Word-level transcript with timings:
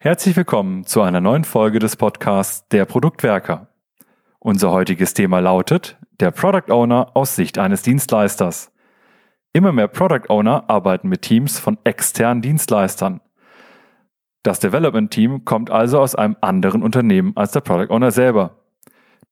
Herzlich 0.00 0.36
willkommen 0.36 0.86
zu 0.86 1.02
einer 1.02 1.20
neuen 1.20 1.42
Folge 1.42 1.80
des 1.80 1.96
Podcasts 1.96 2.68
Der 2.68 2.84
Produktwerker. 2.84 3.66
Unser 4.38 4.70
heutiges 4.70 5.12
Thema 5.12 5.40
lautet 5.40 5.96
der 6.20 6.30
Product 6.30 6.70
Owner 6.72 7.16
aus 7.16 7.34
Sicht 7.34 7.58
eines 7.58 7.82
Dienstleisters. 7.82 8.70
Immer 9.52 9.72
mehr 9.72 9.88
Product 9.88 10.28
Owner 10.28 10.70
arbeiten 10.70 11.08
mit 11.08 11.22
Teams 11.22 11.58
von 11.58 11.78
externen 11.82 12.42
Dienstleistern. 12.42 13.20
Das 14.44 14.60
Development 14.60 15.10
Team 15.10 15.44
kommt 15.44 15.68
also 15.72 15.98
aus 15.98 16.14
einem 16.14 16.36
anderen 16.42 16.84
Unternehmen 16.84 17.32
als 17.34 17.50
der 17.50 17.62
Product 17.62 17.92
Owner 17.92 18.12
selber. 18.12 18.54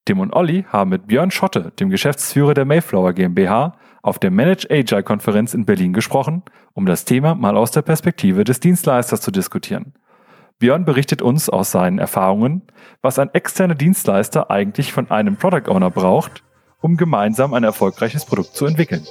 Tim 0.05 0.19
und 0.19 0.33
Olli 0.33 0.65
haben 0.69 0.91
mit 0.91 1.07
Björn 1.07 1.31
Schotte, 1.31 1.71
dem 1.79 1.91
Geschäftsführer 1.91 2.55
der 2.55 2.65
Mayflower 2.65 3.13
GmbH, 3.13 3.77
auf 4.03 4.19
der 4.19 4.33
Manage 4.33 4.67
Agile 4.69 5.05
Konferenz 5.05 5.55
in 5.55 5.65
Berlin 5.65 5.93
gesprochen, 5.93 6.43
um 6.73 6.87
das 6.87 7.05
Thema 7.05 7.37
mal 7.37 7.57
aus 7.57 7.71
der 7.71 7.83
Perspektive 7.83 8.43
des 8.43 8.59
Dienstleisters 8.59 9.21
zu 9.21 9.31
diskutieren. 9.31 9.95
Björn 10.59 10.87
berichtet 10.87 11.21
uns 11.21 11.51
aus 11.51 11.71
seinen 11.71 11.99
Erfahrungen, 11.99 12.63
was 13.03 13.19
ein 13.19 13.33
externer 13.35 13.75
Dienstleister 13.75 14.51
eigentlich 14.51 14.93
von 14.93 15.11
einem 15.11 15.37
Product 15.37 15.69
Owner 15.69 15.91
braucht, 15.91 16.45
um 16.81 16.97
gemeinsam 16.97 17.53
ein 17.53 17.65
erfolgreiches 17.65 18.25
Produkt 18.25 18.57
zu 18.57 18.65
entwickeln. 18.65 19.07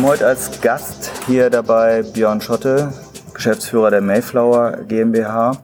Haben 0.00 0.08
heute 0.08 0.26
als 0.28 0.62
Gast 0.62 1.12
hier 1.26 1.50
dabei 1.50 2.02
Björn 2.02 2.40
Schotte, 2.40 2.90
Geschäftsführer 3.34 3.90
der 3.90 4.00
Mayflower 4.00 4.78
GmbH. 4.88 5.58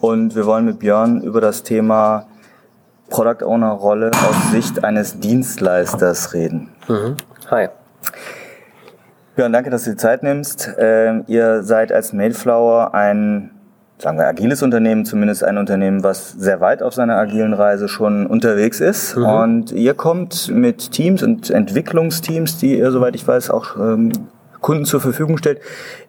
Und 0.00 0.36
wir 0.36 0.46
wollen 0.46 0.64
mit 0.64 0.78
Björn 0.78 1.22
über 1.22 1.40
das 1.40 1.64
Thema 1.64 2.28
Product 3.08 3.44
Owner 3.44 3.72
Rolle 3.72 4.12
aus 4.12 4.52
Sicht 4.52 4.84
eines 4.84 5.18
Dienstleisters 5.18 6.34
reden. 6.34 6.70
Mhm. 6.86 7.16
Hi. 7.50 7.68
Björn, 9.34 9.52
danke, 9.52 9.70
dass 9.70 9.82
du 9.82 9.90
die 9.90 9.96
Zeit 9.96 10.22
nimmst. 10.22 10.70
Ähm, 10.78 11.24
ihr 11.26 11.64
seid 11.64 11.90
als 11.90 12.12
Mayflower 12.12 12.94
ein 12.94 13.50
sagen 14.00 14.18
wir, 14.18 14.26
agiles 14.26 14.62
Unternehmen, 14.62 15.04
zumindest 15.04 15.44
ein 15.44 15.58
Unternehmen, 15.58 16.02
was 16.02 16.32
sehr 16.32 16.60
weit 16.60 16.82
auf 16.82 16.94
seiner 16.94 17.16
agilen 17.16 17.52
Reise 17.52 17.88
schon 17.88 18.26
unterwegs 18.26 18.80
ist. 18.80 19.16
Mhm. 19.16 19.24
Und 19.24 19.72
ihr 19.72 19.94
kommt 19.94 20.48
mit 20.48 20.92
Teams 20.92 21.22
und 21.22 21.50
Entwicklungsteams, 21.50 22.58
die 22.58 22.78
ihr, 22.78 22.90
soweit 22.90 23.14
ich 23.14 23.26
weiß, 23.26 23.50
auch 23.50 23.76
ähm, 23.76 24.12
Kunden 24.60 24.84
zur 24.84 25.00
Verfügung 25.00 25.38
stellt, 25.38 25.60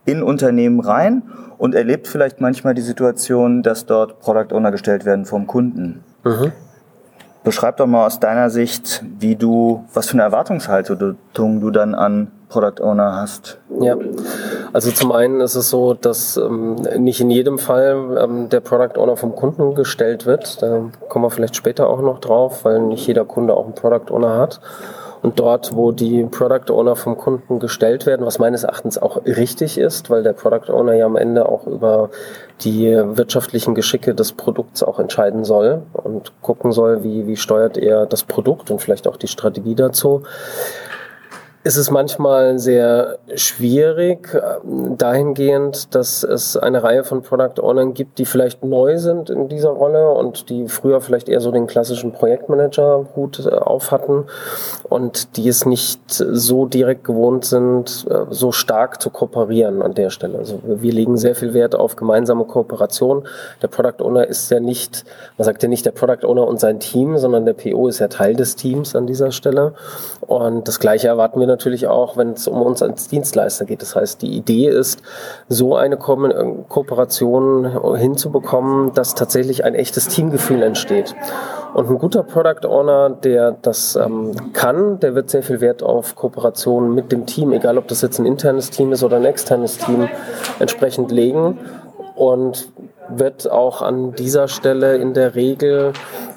in 0.06 0.24
Unternehmen 0.24 0.80
rein 0.80 1.24
und 1.58 1.76
erlebt 1.76 2.08
vielleicht 2.08 2.42
manchmal 2.42 2.74
die 2.74 2.82
Situation, 2.82 3.64
dass 3.64 3.86
dort 3.86 4.20
Product 4.20 4.56
Owner 4.56 4.72
gestellt 4.72 5.06
werden 5.06 5.26
vom 5.26 5.48
Kunden. 5.48 6.04
Mhm. 6.24 6.52
Beschreib 7.44 7.78
doch 7.78 7.88
mal 7.88 8.06
aus 8.06 8.20
deiner 8.20 8.50
Sicht, 8.50 9.04
wie 9.20 9.36
du, 9.36 9.86
was 9.94 10.08
für 10.08 10.14
eine 10.14 10.24
Erwartungshaltung 10.24 11.18
du 11.34 11.72
dann 11.72 11.96
an 11.96 12.32
Product 12.52 12.84
Owner 12.84 13.16
hast. 13.16 13.60
Ja, 13.80 13.96
also 14.74 14.92
zum 14.92 15.14
einen 15.14 15.40
ist 15.40 15.56
es 15.56 15.70
so, 15.70 15.94
dass 15.94 16.36
ähm, 16.36 16.76
nicht 16.98 17.22
in 17.22 17.32
jedem 17.32 17.58
Fall 17.58 18.18
ähm, 18.22 18.50
der 18.50 18.60
Product 18.60 19.00
Owner 19.00 19.16
vom 19.16 19.36
Kunden 19.36 19.74
gestellt 19.74 20.26
wird. 20.26 20.62
Da 20.62 20.82
kommen 21.08 21.24
wir 21.24 21.30
vielleicht 21.30 21.56
später 21.56 21.90
auch 21.90 22.02
noch 22.02 22.20
drauf, 22.20 22.66
weil 22.66 22.82
nicht 22.82 23.08
jeder 23.08 23.24
Kunde 23.24 23.56
auch 23.56 23.64
einen 23.64 23.76
Product 23.76 24.14
Owner 24.14 24.38
hat. 24.38 24.60
Und 25.22 25.40
dort, 25.40 25.76
wo 25.76 25.92
die 25.92 26.24
Product 26.24 26.74
Owner 26.74 26.96
vom 26.96 27.16
Kunden 27.16 27.60
gestellt 27.60 28.06
werden, 28.08 28.26
was 28.26 28.40
meines 28.40 28.64
Erachtens 28.64 28.98
auch 28.98 29.24
richtig 29.26 29.78
ist, 29.78 30.10
weil 30.10 30.24
der 30.24 30.34
Product 30.34 30.74
Owner 30.74 30.94
ja 30.94 31.06
am 31.06 31.16
Ende 31.16 31.48
auch 31.48 31.68
über 31.68 32.10
die 32.64 32.88
wirtschaftlichen 32.92 33.76
Geschicke 33.76 34.16
des 34.16 34.32
Produkts 34.34 34.82
auch 34.82 35.00
entscheiden 35.00 35.46
soll 35.46 35.84
und 35.94 36.34
gucken 36.42 36.72
soll, 36.72 37.04
wie, 37.04 37.28
wie 37.28 37.38
steuert 37.38 37.78
er 37.78 38.08
das 38.08 38.24
Produkt 38.24 38.72
und 38.72 38.82
vielleicht 38.82 39.08
auch 39.08 39.16
die 39.16 39.28
Strategie 39.28 39.76
dazu 39.76 40.24
ist 41.64 41.78
es 41.78 41.92
manchmal 41.92 42.58
sehr 42.58 43.20
schwierig, 43.36 44.34
ähm, 44.34 44.98
dahingehend, 44.98 45.94
dass 45.94 46.24
es 46.24 46.58
eine 46.58 46.84
Reihe 46.84 47.04
von 47.04 47.22
Product 47.22 47.62
Ownern 47.62 47.94
gibt, 47.94 48.18
die 48.18 48.26
vielleicht 48.26 48.64
neu 48.64 48.98
sind 48.98 49.30
in 49.30 49.48
dieser 49.48 49.70
Rolle 49.70 50.10
und 50.12 50.50
die 50.50 50.68
früher 50.68 51.02
vielleicht 51.02 51.30
eher 51.30 51.40
so 51.40 51.52
den 51.52 51.68
klassischen 51.68 52.14
Projektmanager-Hut 52.14 53.46
äh, 53.46 53.50
auf 53.50 53.92
hatten 53.92 54.26
und 54.90 55.38
die 55.38 55.48
es 55.48 55.68
nicht 55.68 56.02
so 56.10 56.66
direkt 56.66 57.04
gewohnt 57.04 57.46
sind, 57.46 58.08
äh, 58.10 58.26
so 58.32 58.52
stark 58.52 59.00
zu 59.00 59.12
kooperieren 59.12 59.84
an 59.84 59.94
der 59.94 60.10
Stelle. 60.10 60.40
Also 60.40 60.60
wir 60.64 60.92
legen 60.92 61.18
sehr 61.18 61.36
viel 61.36 61.54
Wert 61.54 61.76
auf 61.76 61.96
gemeinsame 61.96 62.46
Kooperation. 62.46 63.28
Der 63.62 63.68
Product 63.68 64.04
Owner 64.04 64.26
ist 64.26 64.50
ja 64.50 64.60
nicht, 64.60 65.06
man 65.38 65.46
sagt 65.46 65.62
ja 65.62 65.70
nicht 65.70 65.86
der 65.86 65.92
Product 65.92 66.26
Owner 66.26 66.48
und 66.48 66.60
sein 66.60 66.80
Team, 66.80 67.20
sondern 67.20 67.46
der 67.46 67.54
PO 67.54 67.88
ist 67.88 68.00
ja 68.00 68.08
Teil 68.08 68.36
des 68.36 68.56
Teams 68.56 68.96
an 68.96 69.06
dieser 69.06 69.32
Stelle. 69.32 69.74
Und 70.22 70.68
das 70.68 70.80
Gleiche 70.80 71.08
erwarten 71.08 71.40
wir 71.40 71.51
natürlich 71.52 71.88
auch, 71.88 72.18
wenn 72.18 72.32
es 72.32 72.48
um 72.48 72.62
uns 72.62 72.82
als 72.82 73.08
Dienstleister 73.08 73.66
geht. 73.66 73.82
Das 73.82 73.96
heißt, 73.96 74.22
die 74.22 74.36
Idee 74.36 74.70
ist, 74.70 75.02
so 75.50 75.76
eine 75.76 75.98
Ko 75.98 76.18
Kooperation 76.68 77.96
hinzubekommen, 77.96 78.94
dass 78.94 79.16
tatsächlich 79.16 79.64
ein 79.64 79.76
echtes 79.76 80.08
Teamgefühl 80.08 80.64
entsteht. 80.64 81.16
Und 81.74 81.90
ein 81.90 81.98
guter 82.00 82.24
Product 82.24 82.68
Owner, 82.68 83.10
der 83.10 83.56
das 83.62 83.96
ähm, 83.96 84.54
kann, 84.54 85.00
der 85.00 85.16
wird 85.16 85.30
sehr 85.30 85.42
viel 85.42 85.62
Wert 85.62 85.84
auf 85.84 86.16
Kooperation 86.16 86.94
mit 86.94 87.12
dem 87.12 87.26
Team, 87.26 87.54
egal 87.54 87.78
ob 87.78 87.88
das 87.88 88.02
jetzt 88.02 88.20
ein 88.20 88.26
internes 88.26 88.72
Team 88.72 88.92
ist 88.92 89.04
oder 89.04 89.18
ein 89.18 89.26
externes 89.26 89.78
Team, 89.78 90.10
entsprechend 90.60 91.12
legen. 91.12 91.60
Und 92.16 92.72
wird 93.18 93.50
auch 93.50 93.82
an 93.82 94.14
dieser 94.14 94.48
Stelle 94.48 94.96
in 94.98 95.14
der 95.14 95.36
Regel 95.36 95.94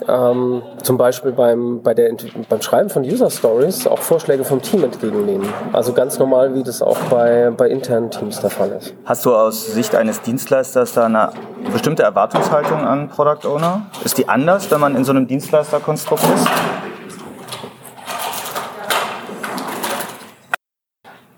ähm, 0.09 0.63
zum 0.83 0.99
Beispiel 0.99 1.33
beim, 1.33 1.83
bei 1.83 1.95
der, 1.95 2.13
beim 2.49 2.63
Schreiben 2.63 2.91
von 2.91 3.03
User 3.03 3.31
Stories 3.31 3.87
auch 3.87 3.99
Vorschläge 3.99 4.45
vom 4.45 4.61
Team 4.61 4.85
entgegennehmen. 4.85 5.49
Also 5.73 5.93
ganz 5.93 6.19
normal, 6.19 6.55
wie 6.55 6.63
das 6.63 6.83
auch 6.83 6.99
bei, 7.11 7.51
bei 7.57 7.69
internen 7.69 8.11
Teams 8.11 8.41
der 8.41 8.51
Fall 8.51 8.71
ist. 8.73 8.95
Hast 9.05 9.25
du 9.25 9.35
aus 9.35 9.67
Sicht 9.67 9.95
eines 9.95 10.21
Dienstleisters 10.23 10.95
da 10.95 11.07
eine 11.07 11.31
bestimmte 11.73 12.03
Erwartungshaltung 12.03 12.81
an 12.81 13.09
Product 13.09 13.49
Owner? 13.49 13.87
Ist 14.05 14.19
die 14.19 14.29
anders, 14.29 14.71
wenn 14.71 14.81
man 14.81 14.97
in 14.97 15.05
so 15.05 15.13
einem 15.13 15.27
Dienstleisterkonstrukt 15.27 16.23
ist? 16.23 16.49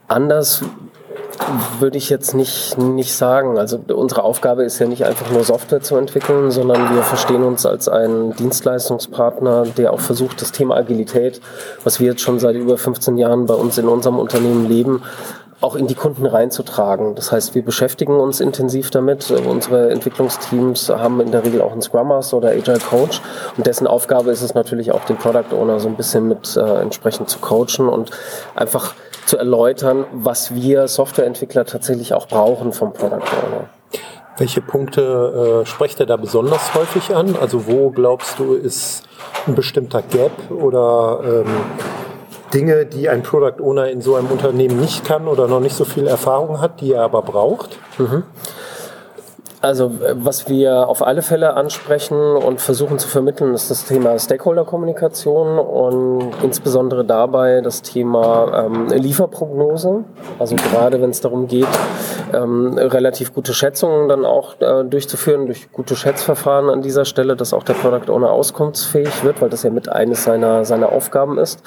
Anders 0.08 0.62
würde 1.78 1.98
ich 1.98 2.10
jetzt 2.10 2.34
nicht, 2.34 2.78
nicht 2.78 3.14
sagen. 3.14 3.58
Also 3.58 3.78
unsere 3.94 4.22
Aufgabe 4.22 4.64
ist 4.64 4.78
ja 4.78 4.86
nicht 4.86 5.04
einfach 5.04 5.30
nur 5.30 5.44
Software 5.44 5.80
zu 5.80 5.96
entwickeln, 5.96 6.50
sondern 6.50 6.94
wir 6.94 7.02
verstehen 7.02 7.42
uns 7.42 7.66
als 7.66 7.88
einen 7.88 8.34
Dienstleistungspartner, 8.36 9.64
der 9.76 9.92
auch 9.92 10.00
versucht, 10.00 10.40
das 10.42 10.52
Thema 10.52 10.76
Agilität, 10.76 11.40
was 11.84 12.00
wir 12.00 12.08
jetzt 12.08 12.22
schon 12.22 12.38
seit 12.38 12.56
über 12.56 12.78
15 12.78 13.18
Jahren 13.18 13.46
bei 13.46 13.54
uns 13.54 13.78
in 13.78 13.88
unserem 13.88 14.18
Unternehmen 14.18 14.68
leben, 14.68 15.02
auch 15.60 15.74
in 15.74 15.86
die 15.86 15.94
Kunden 15.94 16.26
reinzutragen. 16.26 17.14
Das 17.14 17.32
heißt, 17.32 17.54
wir 17.54 17.64
beschäftigen 17.64 18.18
uns 18.20 18.40
intensiv 18.40 18.90
damit. 18.90 19.30
Unsere 19.30 19.90
Entwicklungsteams 19.90 20.90
haben 20.90 21.20
in 21.20 21.30
der 21.30 21.44
Regel 21.44 21.62
auch 21.62 21.72
einen 21.72 21.82
Scrum 21.82 22.08
Master 22.08 22.36
oder 22.36 22.50
Agile 22.50 22.78
Coach 22.78 23.22
und 23.56 23.66
dessen 23.66 23.86
Aufgabe 23.86 24.30
ist 24.30 24.42
es 24.42 24.54
natürlich 24.54 24.92
auch, 24.92 25.04
den 25.04 25.16
Product 25.16 25.54
Owner 25.54 25.80
so 25.80 25.88
ein 25.88 25.96
bisschen 25.96 26.28
mit 26.28 26.56
äh, 26.56 26.80
entsprechend 26.80 27.30
zu 27.30 27.38
coachen 27.38 27.88
und 27.88 28.10
einfach 28.54 28.94
zu 29.26 29.36
erläutern, 29.36 30.04
was 30.12 30.54
wir 30.54 30.88
Softwareentwickler 30.88 31.64
tatsächlich 31.64 32.14
auch 32.14 32.28
brauchen 32.28 32.72
vom 32.72 32.92
Product 32.92 33.16
Owner. 33.16 33.68
Welche 34.38 34.60
Punkte 34.60 35.62
äh, 35.62 35.66
sprecht 35.66 35.98
er 35.98 36.06
da 36.06 36.16
besonders 36.16 36.74
häufig 36.74 37.14
an? 37.14 37.36
Also 37.40 37.66
wo 37.66 37.90
glaubst 37.90 38.38
du, 38.38 38.54
ist 38.54 39.04
ein 39.46 39.54
bestimmter 39.54 40.02
Gap 40.02 40.50
oder 40.50 41.20
ähm, 41.24 41.46
Dinge, 42.52 42.86
die 42.86 43.08
ein 43.08 43.22
Product 43.22 43.62
Owner 43.62 43.88
in 43.88 44.00
so 44.00 44.14
einem 44.14 44.28
Unternehmen 44.28 44.78
nicht 44.78 45.04
kann 45.04 45.26
oder 45.26 45.48
noch 45.48 45.60
nicht 45.60 45.74
so 45.74 45.84
viel 45.84 46.06
Erfahrung 46.06 46.60
hat, 46.60 46.80
die 46.80 46.92
er 46.92 47.02
aber 47.02 47.22
braucht? 47.22 47.78
Mhm. 47.98 48.24
Also 49.62 49.92
was 50.12 50.48
wir 50.48 50.88
auf 50.88 51.04
alle 51.06 51.22
Fälle 51.22 51.54
ansprechen 51.54 52.36
und 52.36 52.60
versuchen 52.60 52.98
zu 52.98 53.08
vermitteln, 53.08 53.54
ist 53.54 53.70
das 53.70 53.86
Thema 53.86 54.18
Stakeholder-Kommunikation 54.18 55.58
und 55.58 56.32
insbesondere 56.42 57.04
dabei 57.04 57.62
das 57.62 57.82
Thema 57.82 58.66
ähm, 58.66 58.88
Lieferprognose. 58.88 60.04
Also 60.38 60.56
gerade 60.56 61.00
wenn 61.00 61.10
es 61.10 61.22
darum 61.22 61.46
geht, 61.46 61.66
ähm, 62.34 62.76
relativ 62.76 63.32
gute 63.34 63.54
Schätzungen 63.54 64.08
dann 64.08 64.26
auch 64.26 64.60
äh, 64.60 64.84
durchzuführen 64.84 65.46
durch 65.46 65.72
gute 65.72 65.96
Schätzverfahren 65.96 66.68
an 66.68 66.82
dieser 66.82 67.06
Stelle, 67.06 67.34
dass 67.34 67.54
auch 67.54 67.62
der 67.62 67.74
Product 67.74 68.12
Owner 68.12 68.30
auskunftsfähig 68.30 69.24
wird, 69.24 69.40
weil 69.40 69.48
das 69.48 69.62
ja 69.62 69.70
mit 69.70 69.88
eines 69.88 70.24
seiner, 70.24 70.64
seiner 70.64 70.92
Aufgaben 70.92 71.38
ist 71.38 71.62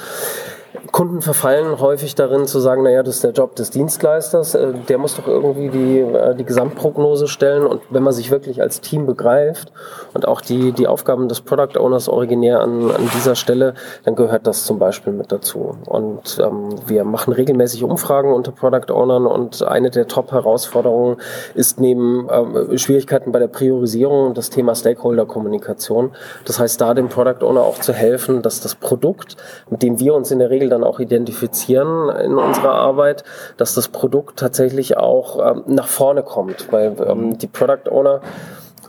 Kunden 0.92 1.22
verfallen 1.22 1.80
häufig 1.80 2.16
darin 2.16 2.46
zu 2.46 2.60
sagen, 2.60 2.84
naja, 2.84 3.02
das 3.04 3.16
ist 3.16 3.24
der 3.24 3.32
Job 3.32 3.56
des 3.56 3.72
Dienstleisters, 3.72 4.54
äh, 4.56 4.74
der 4.88 4.98
muss 4.98 5.16
doch 5.16 5.28
irgendwie 5.28 5.70
die, 5.70 6.00
äh, 6.00 6.36
die 6.36 6.44
Gesamtprognose 6.44 7.28
stellen 7.28 7.66
und 7.66 7.82
wenn 7.90 8.04
man 8.04 8.14
sich 8.14 8.30
wirklich 8.30 8.62
als 8.62 8.82
Team 8.82 9.06
begreift 9.06 9.72
und 10.14 10.28
auch 10.28 10.42
die, 10.42 10.72
die 10.72 10.88
Aufgaben 10.88 11.28
des 11.28 11.42
Product 11.42 11.80
Owners 11.80 12.08
originär 12.08 12.60
an, 12.60 12.92
an 12.92 13.10
dieser 13.16 13.36
Stelle, 13.36 13.74
dann 14.06 14.16
gehört 14.16 14.46
das 14.46 14.66
zum 14.66 14.78
Beispiel 14.78 15.14
mit 15.14 15.32
dazu. 15.32 15.76
Und 15.86 16.40
ähm, 16.40 16.76
wir 16.86 17.04
machen 17.04 17.34
regelmäßig 17.34 17.84
Umfragen 17.84 18.32
unter 18.32 18.52
Product 18.52 18.94
Ownern 18.94 19.26
und 19.26 19.64
eine 19.64 19.90
der 19.90 20.08
Top-Herausforderungen 20.08 21.18
ist 21.56 21.80
neben 21.80 22.28
ähm, 22.32 22.78
Schwierigkeiten 22.78 23.32
bei 23.32 23.40
der 23.40 23.48
Priorisierung 23.48 24.34
das 24.34 24.50
Thema 24.50 24.76
Stakeholder-Kommunikation. 24.76 26.12
Das 26.46 26.60
heißt, 26.60 26.80
da 26.80 26.94
dem 26.94 27.10
Product 27.10 27.44
Owner 27.44 27.62
auch 27.62 27.80
zu 27.80 27.94
helfen, 27.94 28.42
dass 28.42 28.62
das 28.62 28.76
Produkt, 28.76 29.36
mit 29.70 29.82
dem 29.82 30.00
wir 30.00 30.14
uns 30.14 30.32
in 30.32 30.40
der 30.40 30.50
Regel 30.50 30.59
dann 30.68 30.84
auch 30.84 31.00
identifizieren 31.00 32.10
in 32.10 32.34
unserer 32.38 32.74
Arbeit, 32.74 33.24
dass 33.58 33.76
das 33.76 33.88
Produkt 33.88 34.40
tatsächlich 34.40 34.98
auch 34.98 35.56
ähm, 35.56 35.64
nach 35.68 35.88
vorne 35.88 36.24
kommt, 36.24 36.72
weil 36.72 36.96
ähm, 37.08 37.38
die 37.38 37.48
Product 37.48 37.90
Owner 37.90 38.22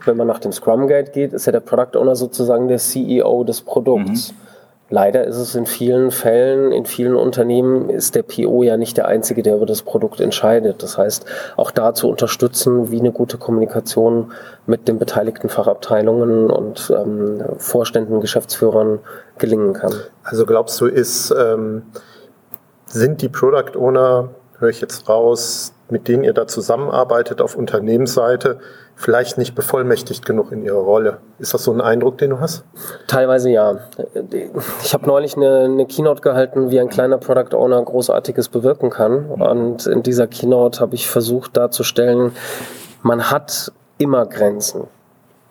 wenn 0.06 0.16
man 0.16 0.26
nach 0.26 0.38
dem 0.38 0.52
Scrum 0.52 0.88
Guide 0.88 1.10
geht, 1.10 1.34
ist 1.34 1.46
ja 1.46 1.52
der 1.52 1.60
Product 1.60 1.98
Owner 1.98 2.16
sozusagen 2.16 2.68
der 2.68 2.78
CEO 2.78 3.44
des 3.44 3.60
Produkts. 3.60 4.32
Mhm. 4.32 4.49
Leider 4.92 5.24
ist 5.24 5.36
es 5.36 5.54
in 5.54 5.66
vielen 5.66 6.10
Fällen, 6.10 6.72
in 6.72 6.84
vielen 6.84 7.14
Unternehmen 7.14 7.90
ist 7.90 8.16
der 8.16 8.24
PO 8.24 8.64
ja 8.64 8.76
nicht 8.76 8.96
der 8.96 9.06
Einzige, 9.06 9.44
der 9.44 9.54
über 9.54 9.66
das 9.66 9.82
Produkt 9.82 10.20
entscheidet. 10.20 10.82
Das 10.82 10.98
heißt, 10.98 11.26
auch 11.56 11.70
da 11.70 11.94
zu 11.94 12.08
unterstützen, 12.08 12.90
wie 12.90 12.98
eine 12.98 13.12
gute 13.12 13.38
Kommunikation 13.38 14.32
mit 14.66 14.88
den 14.88 14.98
beteiligten 14.98 15.48
Fachabteilungen 15.48 16.50
und 16.50 16.92
ähm, 16.94 17.40
Vorständen, 17.58 18.20
Geschäftsführern 18.20 18.98
gelingen 19.38 19.74
kann. 19.74 19.94
Also 20.24 20.44
glaubst 20.44 20.80
du, 20.80 20.86
ist, 20.86 21.32
ähm, 21.38 21.82
sind 22.86 23.22
die 23.22 23.28
Product 23.28 23.78
Owner, 23.78 24.30
höre 24.58 24.70
ich 24.70 24.80
jetzt 24.80 25.08
raus, 25.08 25.72
mit 25.90 26.08
denen 26.08 26.24
ihr 26.24 26.32
da 26.32 26.46
zusammenarbeitet 26.46 27.40
auf 27.40 27.56
Unternehmensseite, 27.56 28.58
vielleicht 28.94 29.38
nicht 29.38 29.54
bevollmächtigt 29.54 30.24
genug 30.24 30.52
in 30.52 30.62
ihrer 30.62 30.78
Rolle. 30.78 31.18
Ist 31.38 31.54
das 31.54 31.64
so 31.64 31.72
ein 31.72 31.80
Eindruck, 31.80 32.18
den 32.18 32.30
du 32.30 32.40
hast? 32.40 32.64
Teilweise 33.06 33.50
ja. 33.50 33.78
Ich 34.82 34.92
habe 34.92 35.06
neulich 35.06 35.36
eine, 35.36 35.60
eine, 35.60 35.86
Keynote 35.86 36.20
gehalten, 36.20 36.70
wie 36.70 36.80
ein 36.80 36.88
kleiner 36.88 37.18
Product 37.18 37.56
Owner 37.56 37.82
Großartiges 37.82 38.48
bewirken 38.48 38.90
kann. 38.90 39.26
Und 39.26 39.86
in 39.86 40.02
dieser 40.02 40.26
Keynote 40.26 40.80
habe 40.80 40.94
ich 40.94 41.08
versucht 41.08 41.56
darzustellen, 41.56 42.32
man 43.02 43.30
hat 43.30 43.72
immer 43.98 44.26
Grenzen 44.26 44.88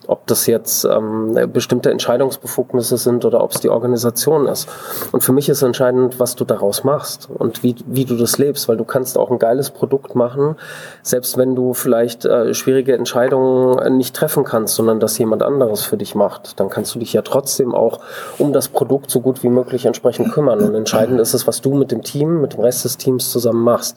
ob 0.10 0.26
das 0.26 0.48
jetzt 0.48 0.86
ähm, 0.86 1.38
bestimmte 1.54 1.92
Entscheidungsbefugnisse 1.92 2.98
sind 2.98 3.26
oder 3.26 3.44
ob 3.44 3.52
es 3.52 3.60
die 3.60 3.70
Organisation 3.70 4.48
ist. 4.48 4.68
Und 5.12 5.24
für 5.24 5.34
mich 5.34 5.50
ist 5.50 5.62
entscheidend, 5.62 6.20
was 6.20 6.36
du 6.36 6.46
daraus 6.46 6.84
machst 6.84 7.30
und 7.30 7.62
wie, 7.62 7.76
wie 7.86 8.06
du 8.06 8.18
das 8.18 8.40
lebst, 8.40 8.68
weil 8.68 8.78
du 8.78 8.86
kannst 8.86 9.20
auch 9.20 9.30
ein 9.30 9.38
geiles 9.38 9.70
Produkt 9.70 10.16
machen, 10.16 10.56
selbst 11.04 11.38
wenn 11.38 11.56
du 11.56 11.76
vielleicht 11.76 12.26
äh, 12.26 12.56
schwierige 12.56 12.96
Entscheidungen 12.96 13.98
nicht 13.98 14.16
treffen 14.16 14.44
kannst, 14.44 14.76
sondern 14.76 15.00
das 15.00 15.16
jemand 15.20 15.44
anderes 15.44 15.84
für 15.84 15.98
dich 15.98 16.16
macht. 16.16 16.60
Dann 16.60 16.70
kannst 16.70 16.96
du 16.96 17.00
dich 17.00 17.14
ja 17.14 17.22
trotzdem 17.22 17.76
auch 17.76 18.00
um 18.40 18.52
das 18.52 18.68
Produkt 18.68 19.12
so 19.12 19.22
gut 19.22 19.44
wie 19.44 19.50
möglich 19.50 19.86
entsprechend 19.86 20.32
kümmern. 20.32 20.60
Und 20.62 20.74
entscheidend 20.74 21.20
ist 21.20 21.36
es, 21.36 21.46
was 21.46 21.62
du 21.62 21.76
mit 21.76 21.92
dem 21.92 22.02
Team, 22.02 22.42
mit 22.42 22.54
dem 22.54 22.62
Rest 22.62 22.84
des 22.84 22.98
Teams 22.98 23.30
zusammen 23.30 23.62
machst. 23.62 23.96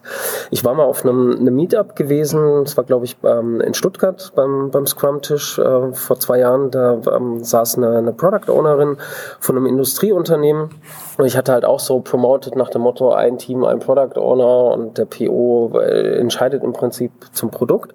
Ich 0.51 0.63
war 0.63 0.75
mal 0.75 0.85
auf 0.85 1.07
einem, 1.07 1.39
einem 1.39 1.55
Meetup 1.55 1.97
gewesen, 1.97 2.65
das 2.65 2.77
war 2.77 2.85
glaube 2.85 3.07
ich 3.07 3.17
ähm, 3.25 3.63
in 3.63 3.73
Stuttgart 3.73 4.33
beim, 4.35 4.71
beim 4.71 4.87
Scrum-Tisch 4.87 5.59
äh, 5.59 5.93
vor 6.03 6.19
zwei 6.19 6.41
Jahren, 6.41 6.71
da 6.71 7.01
ähm, 7.15 7.43
saß 7.43 7.79
eine, 7.79 7.97
eine 7.97 8.13
Product 8.13 8.51
Ownerin 8.51 8.97
von 9.41 9.57
einem 9.57 9.67
Industrieunternehmen 9.67 10.71
und 11.19 11.27
ich 11.27 11.37
hatte 11.37 11.53
halt 11.53 11.65
auch 11.65 11.81
so 11.81 12.01
promoted 12.01 12.57
nach 12.57 12.71
dem 12.71 12.83
Motto, 12.83 13.13
ein 13.13 13.39
Team, 13.39 13.65
ein 13.65 13.79
Product 13.79 14.19
Owner 14.19 14.73
und 14.73 14.99
der 14.99 15.05
PO 15.05 15.79
äh, 15.79 16.19
entscheidet 16.19 16.63
im 16.63 16.73
Prinzip 16.73 17.13
zum 17.33 17.51
Produkt. 17.51 17.93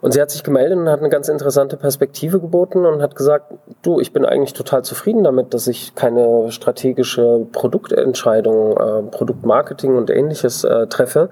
Und 0.00 0.12
sie 0.12 0.20
hat 0.20 0.30
sich 0.30 0.44
gemeldet 0.44 0.78
und 0.78 0.88
hat 0.88 1.00
eine 1.00 1.08
ganz 1.08 1.28
interessante 1.28 1.76
Perspektive 1.76 2.40
geboten 2.40 2.84
und 2.84 3.02
hat 3.02 3.16
gesagt, 3.16 3.54
du, 3.82 4.00
ich 4.00 4.12
bin 4.12 4.24
eigentlich 4.24 4.52
total 4.52 4.84
zufrieden 4.84 5.24
damit, 5.24 5.54
dass 5.54 5.66
ich 5.66 5.94
keine 5.94 6.50
strategische 6.52 7.46
Produktentscheidung, 7.52 8.76
äh, 8.76 9.02
Produktmarketing 9.10 9.96
und 9.96 10.10
ähnliches 10.10 10.64
äh, 10.64 10.86
treffe, 10.86 11.30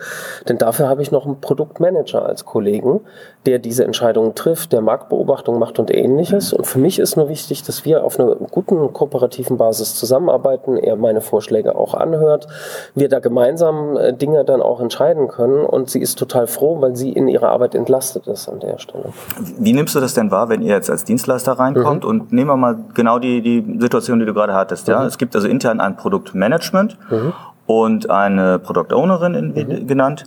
denn 0.48 0.58
dafür 0.58 0.88
habe 0.88 1.02
ich 1.02 1.12
noch 1.12 1.26
einen 1.26 1.40
Produktmanager 1.40 2.24
als 2.24 2.44
Kollegen, 2.44 3.00
der 3.46 3.58
diese 3.58 3.84
Entscheidungen 3.84 4.34
trifft, 4.34 4.72
der 4.72 4.80
Marktbeobachtung 4.80 5.58
macht 5.58 5.78
und 5.78 5.94
ähnliches. 5.94 6.06
Und 6.53 6.67
für 6.67 6.79
mich 6.79 6.99
ist 6.99 7.17
nur 7.17 7.29
wichtig, 7.29 7.62
dass 7.62 7.85
wir 7.85 8.05
auf 8.05 8.19
einer 8.19 8.35
guten 8.35 8.93
kooperativen 8.93 9.56
Basis 9.56 9.94
zusammenarbeiten, 9.97 10.76
er 10.76 10.97
meine 10.97 11.20
Vorschläge 11.20 11.76
auch 11.76 11.94
anhört, 11.94 12.47
wir 12.94 13.08
da 13.08 13.19
gemeinsam 13.19 13.97
äh, 13.97 14.12
Dinge 14.12 14.44
dann 14.44 14.62
auch 14.62 14.81
entscheiden 14.81 15.29
können 15.29 15.64
und 15.64 15.91
sie 15.91 16.00
ist 16.00 16.19
total 16.19 16.47
froh, 16.47 16.81
weil 16.81 16.97
sie 16.97 17.12
in 17.12 17.29
ihrer 17.29 17.49
Arbeit 17.49 17.75
entlastet 17.75 18.26
ist 18.26 18.49
an 18.49 18.61
der 18.61 18.79
Stelle. 18.79 19.05
Wie 19.58 19.73
nimmst 19.73 19.94
du 19.94 20.00
das 20.00 20.14
denn 20.14 20.31
wahr, 20.31 20.49
wenn 20.49 20.62
ihr 20.62 20.75
jetzt 20.75 20.91
als 20.91 21.05
Dienstleister 21.05 21.53
reinkommt 21.53 22.05
mhm. 22.05 22.11
und 22.11 22.32
nehmen 22.32 22.50
wir 22.50 22.56
mal 22.56 22.76
genau 22.94 23.19
die, 23.19 23.43
die 23.43 23.79
Situation, 23.81 24.19
die 24.19 24.26
du 24.26 24.35
gerade 24.35 24.55
hattest. 24.55 24.88
Ja? 24.88 25.00
Mhm. 25.00 25.06
Es 25.06 25.19
gibt 25.19 25.35
also 25.35 25.49
intern 25.49 25.81
ein 25.81 25.97
Produktmanagement 25.97 26.99
mhm. 27.11 27.32
und 27.67 28.11
eine 28.11 28.58
Product 28.58 28.94
Ownerin 28.94 29.55
mhm. 29.55 29.87
genannt 29.87 30.26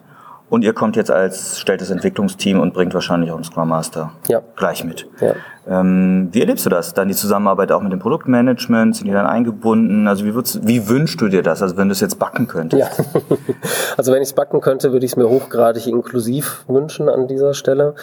und 0.49 0.63
ihr 0.63 0.73
kommt 0.73 0.95
jetzt 0.95 1.11
als, 1.11 1.59
stellt 1.59 1.81
das 1.81 1.89
Entwicklungsteam 1.89 2.59
und 2.59 2.73
bringt 2.73 2.93
wahrscheinlich 2.93 3.31
auch 3.31 3.35
einen 3.35 3.43
Scrum 3.43 3.69
Master 3.69 4.11
ja. 4.27 4.41
gleich 4.55 4.83
mit. 4.83 5.07
Ja. 5.21 5.35
Ähm, 5.67 6.29
wie 6.31 6.39
erlebst 6.39 6.65
du 6.65 6.69
das? 6.69 6.95
Dann 6.95 7.09
die 7.09 7.13
Zusammenarbeit 7.13 7.71
auch 7.71 7.81
mit 7.81 7.91
dem 7.91 7.99
Produktmanagement, 7.99 8.95
sind 8.95 9.07
die 9.07 9.13
dann 9.13 9.27
eingebunden? 9.27 10.07
Also 10.07 10.25
wie, 10.25 10.33
wie 10.33 10.89
wünschst 10.89 11.21
du 11.21 11.27
dir 11.27 11.43
das, 11.43 11.61
also 11.61 11.77
wenn 11.77 11.89
du 11.89 11.91
es 11.91 11.99
jetzt 11.99 12.17
backen 12.17 12.47
könntest? 12.47 12.97
Ja. 12.97 13.05
also 13.97 14.11
wenn 14.11 14.21
ich 14.23 14.29
es 14.29 14.33
backen 14.33 14.61
könnte, 14.61 14.91
würde 14.91 15.05
ich 15.05 15.11
es 15.11 15.17
mir 15.17 15.29
hochgradig 15.29 15.85
inklusiv 15.85 16.65
wünschen 16.67 17.07
an 17.07 17.27
dieser 17.27 17.53
Stelle. 17.53 17.93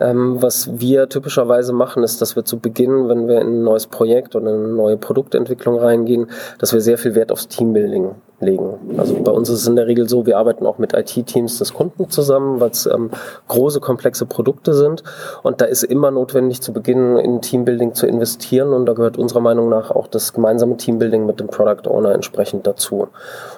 Ähm, 0.00 0.40
was 0.40 0.78
wir 0.78 1.08
typischerweise 1.08 1.72
machen, 1.72 2.04
ist, 2.04 2.22
dass 2.22 2.36
wir 2.36 2.44
zu 2.44 2.60
Beginn, 2.60 3.08
wenn 3.08 3.26
wir 3.26 3.40
in 3.40 3.48
ein 3.48 3.62
neues 3.64 3.88
Projekt 3.88 4.36
oder 4.36 4.50
eine 4.50 4.68
neue 4.68 4.96
Produktentwicklung 4.96 5.78
reingehen, 5.78 6.30
dass 6.58 6.72
wir 6.72 6.80
sehr 6.80 6.98
viel 6.98 7.16
Wert 7.16 7.32
aufs 7.32 7.48
Teambuilding 7.48 8.14
legen. 8.38 8.98
Also 8.98 9.14
bei 9.22 9.32
uns 9.32 9.48
ist 9.48 9.62
es 9.62 9.66
in 9.66 9.76
der 9.76 9.86
Regel 9.86 10.08
so, 10.08 10.26
wir 10.26 10.36
arbeiten 10.36 10.66
auch 10.66 10.76
mit 10.78 10.92
IT-Teams 10.92 11.58
des 11.58 11.72
Kunden 11.72 12.10
zusammen, 12.10 12.60
weil 12.60 12.70
es 12.70 12.86
ähm, 12.86 13.10
große, 13.48 13.80
komplexe 13.80 14.26
Produkte 14.26 14.74
sind. 14.74 15.02
Und 15.42 15.60
da 15.60 15.64
ist 15.64 15.82
immer 15.84 16.10
notwendig, 16.10 16.60
zu 16.60 16.72
Beginn 16.72 17.16
in 17.16 17.40
Teambuilding 17.40 17.94
zu 17.94 18.06
investieren. 18.06 18.74
Und 18.74 18.86
da 18.86 18.92
gehört 18.92 19.16
unserer 19.16 19.40
Meinung 19.40 19.70
nach 19.70 19.90
auch 19.90 20.06
das 20.06 20.34
gemeinsame 20.34 20.76
Teambuilding 20.76 21.24
mit 21.24 21.40
dem 21.40 21.46
Product 21.46 21.88
Owner 21.88 22.12
entsprechend 22.12 22.66
dazu. 22.66 23.08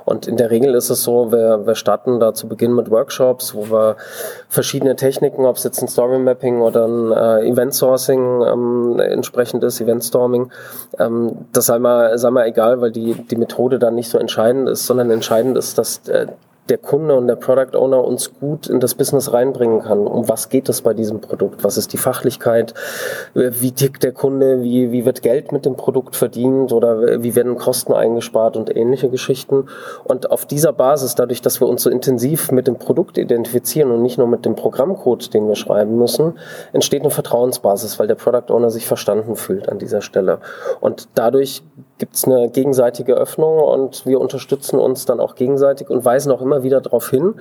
Und 0.05 0.29
in 0.29 0.37
der 0.37 0.51
Regel 0.51 0.75
ist 0.75 0.91
es 0.91 1.03
so, 1.03 1.33
wir, 1.33 1.67
wir 1.67 1.75
starten 1.75 2.21
da 2.21 2.33
zu 2.33 2.47
Beginn 2.47 2.75
mit 2.75 2.91
Workshops, 2.91 3.57
wo 3.57 3.71
wir 3.71 3.97
verschiedene 4.49 4.95
Techniken, 4.95 5.45
ob 5.45 5.57
es 5.57 5.65
jetzt 5.65 5.83
ein 5.83 5.89
Story 5.89 6.19
Mapping 6.19 6.61
oder 6.61 6.87
ein 6.87 7.13
äh, 7.13 7.49
Event 7.49 7.75
Sourcing 7.75 8.43
ähm, 8.43 9.01
entsprechend 9.01 9.65
ist, 9.65 9.81
Event 9.81 10.05
Storming, 10.05 10.51
ähm, 10.99 11.33
das 11.53 11.67
sei 11.67 11.79
mal, 11.79 12.17
sei 12.17 12.31
mal 12.31 12.47
egal, 12.47 12.81
weil 12.81 12.93
die, 12.93 13.15
die 13.15 13.37
Methode 13.37 13.79
dann 13.79 13.95
nicht 13.97 14.09
so 14.09 14.19
entscheidend 14.19 14.68
ist, 14.69 14.87
sondern 14.87 15.11
entscheidend 15.11 15.57
ist, 15.57 15.79
dass 15.79 16.07
äh, 16.09 16.27
der 16.69 16.79
Kunde 16.79 17.17
und 17.17 17.27
der 17.27 17.37
Product 17.37 17.77
Owner 17.77 18.05
uns 18.05 18.33
gut 18.39 18.69
in 18.69 18.81
das 18.81 18.95
Business 18.95 19.33
reinbringen 19.33 19.83
kann. 19.83 20.07
Um 20.07 20.29
was 20.29 20.49
geht 20.49 20.69
es 20.69 20.83
bei 20.83 20.95
diesem 20.95 21.21
Produkt? 21.21 21.65
Was 21.65 21.77
ist 21.77 21.93
die 21.93 21.99
Fachlichkeit? 21.99 22.75
Wie 23.35 23.73
tickt 23.73 24.03
der 24.03 24.13
Kunde? 24.13 24.63
Wie, 24.63 24.93
wie 24.93 25.05
wird 25.05 25.23
Geld 25.23 25.53
mit 25.53 25.65
dem 25.65 25.77
Produkt 25.77 26.17
verdient? 26.17 26.73
Oder 26.73 27.23
wie 27.23 27.35
werden 27.35 27.57
Kosten 27.57 27.93
eingespart 27.93 28.57
und 28.57 28.75
ähnliche 28.75 29.09
Geschichten? 29.09 29.67
Und 30.05 30.31
auf 30.31 30.47
dieser 30.47 30.73
Basis, 30.73 31.15
dadurch, 31.15 31.43
dass 31.43 31.61
wir 31.61 31.69
uns 31.69 31.83
so 31.83 31.91
intensiv 31.91 32.51
mit 32.53 32.67
dem 32.67 32.77
Produkt 32.77 33.19
identifizieren 33.19 33.91
und 33.91 34.03
nicht 34.03 34.19
nur 34.19 34.27
mit 34.27 34.45
dem 34.45 34.55
Programmcode, 34.55 35.33
den 35.35 35.49
wir 35.49 35.57
schreiben 35.57 35.97
müssen, 35.99 36.39
entsteht 36.73 37.03
eine 37.03 37.11
Vertrauensbasis, 37.11 37.99
weil 37.99 38.07
der 38.07 38.15
Product 38.15 38.53
Owner 38.53 38.71
sich 38.71 38.87
verstanden 38.87 39.37
fühlt 39.37 39.69
an 39.69 39.79
dieser 39.79 40.03
Stelle. 40.03 40.39
Und 40.81 41.09
dadurch 41.15 41.63
gibt 41.99 42.15
es 42.15 42.25
eine 42.25 42.49
gegenseitige 42.49 43.15
Öffnung 43.15 43.59
und 43.59 44.07
wir 44.07 44.21
unterstützen 44.21 44.79
uns 44.79 45.05
dann 45.05 45.21
auch 45.21 45.35
gegenseitig 45.35 45.91
und 45.91 46.05
weisen 46.05 46.31
auch 46.33 46.41
immer 46.41 46.58
wieder 46.63 46.81
darauf 46.81 47.11
hin, 47.11 47.35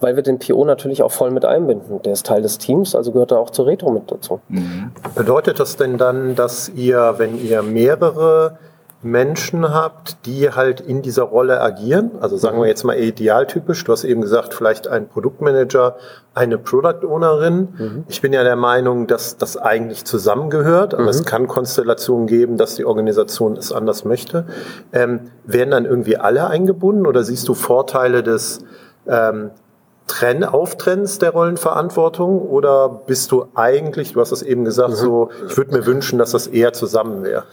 weil 0.00 0.16
wir 0.16 0.22
den 0.22 0.38
PO 0.38 0.64
natürlich 0.64 1.02
auch 1.02 1.12
voll 1.12 1.30
mit 1.30 1.44
einbinden. 1.44 2.02
Der 2.02 2.12
ist 2.12 2.26
Teil 2.26 2.42
des 2.42 2.58
Teams, 2.58 2.94
also 2.94 3.12
gehört 3.12 3.32
er 3.32 3.38
auch 3.38 3.50
zur 3.50 3.66
Retro 3.66 3.90
mit 3.90 4.10
dazu. 4.10 4.40
Mhm. 4.48 4.92
Bedeutet 5.14 5.60
das 5.60 5.76
denn 5.76 5.98
dann, 5.98 6.34
dass 6.34 6.68
ihr, 6.68 7.14
wenn 7.18 7.42
ihr 7.42 7.62
mehrere 7.62 8.58
Menschen 9.02 9.72
habt, 9.72 10.26
die 10.26 10.50
halt 10.50 10.80
in 10.80 11.00
dieser 11.00 11.22
Rolle 11.22 11.60
agieren. 11.60 12.10
Also 12.20 12.36
sagen 12.36 12.60
wir 12.60 12.68
jetzt 12.68 12.84
mal 12.84 12.98
idealtypisch. 12.98 13.82
Du 13.84 13.92
hast 13.92 14.04
eben 14.04 14.20
gesagt, 14.20 14.52
vielleicht 14.52 14.88
ein 14.88 15.08
Produktmanager, 15.08 15.96
eine 16.34 16.58
Product 16.58 17.06
Ownerin. 17.06 17.68
Mhm. 17.78 18.04
Ich 18.08 18.20
bin 18.20 18.34
ja 18.34 18.44
der 18.44 18.56
Meinung, 18.56 19.06
dass 19.06 19.38
das 19.38 19.56
eigentlich 19.56 20.04
zusammengehört, 20.04 20.92
aber 20.92 21.04
mhm. 21.04 21.08
es 21.08 21.24
kann 21.24 21.48
Konstellationen 21.48 22.26
geben, 22.26 22.58
dass 22.58 22.74
die 22.74 22.84
Organisation 22.84 23.56
es 23.56 23.72
anders 23.72 24.04
möchte. 24.04 24.44
Ähm, 24.92 25.30
werden 25.44 25.70
dann 25.70 25.86
irgendwie 25.86 26.18
alle 26.18 26.48
eingebunden 26.48 27.06
oder 27.06 27.24
siehst 27.24 27.48
du 27.48 27.54
Vorteile 27.54 28.22
des 28.22 28.60
ähm, 29.06 29.50
Trenn, 30.06 30.44
Auftrennens 30.44 31.18
der 31.18 31.30
Rollenverantwortung 31.30 32.42
oder 32.42 32.88
bist 33.06 33.30
du 33.32 33.46
eigentlich, 33.54 34.12
du 34.12 34.20
hast 34.20 34.32
es 34.32 34.42
eben 34.42 34.64
gesagt, 34.64 34.90
mhm. 34.90 34.94
so, 34.94 35.30
ich 35.48 35.56
würde 35.56 35.72
mir 35.72 35.86
wünschen, 35.86 36.18
dass 36.18 36.32
das 36.32 36.48
eher 36.48 36.72
zusammen 36.72 37.22
wäre? 37.22 37.44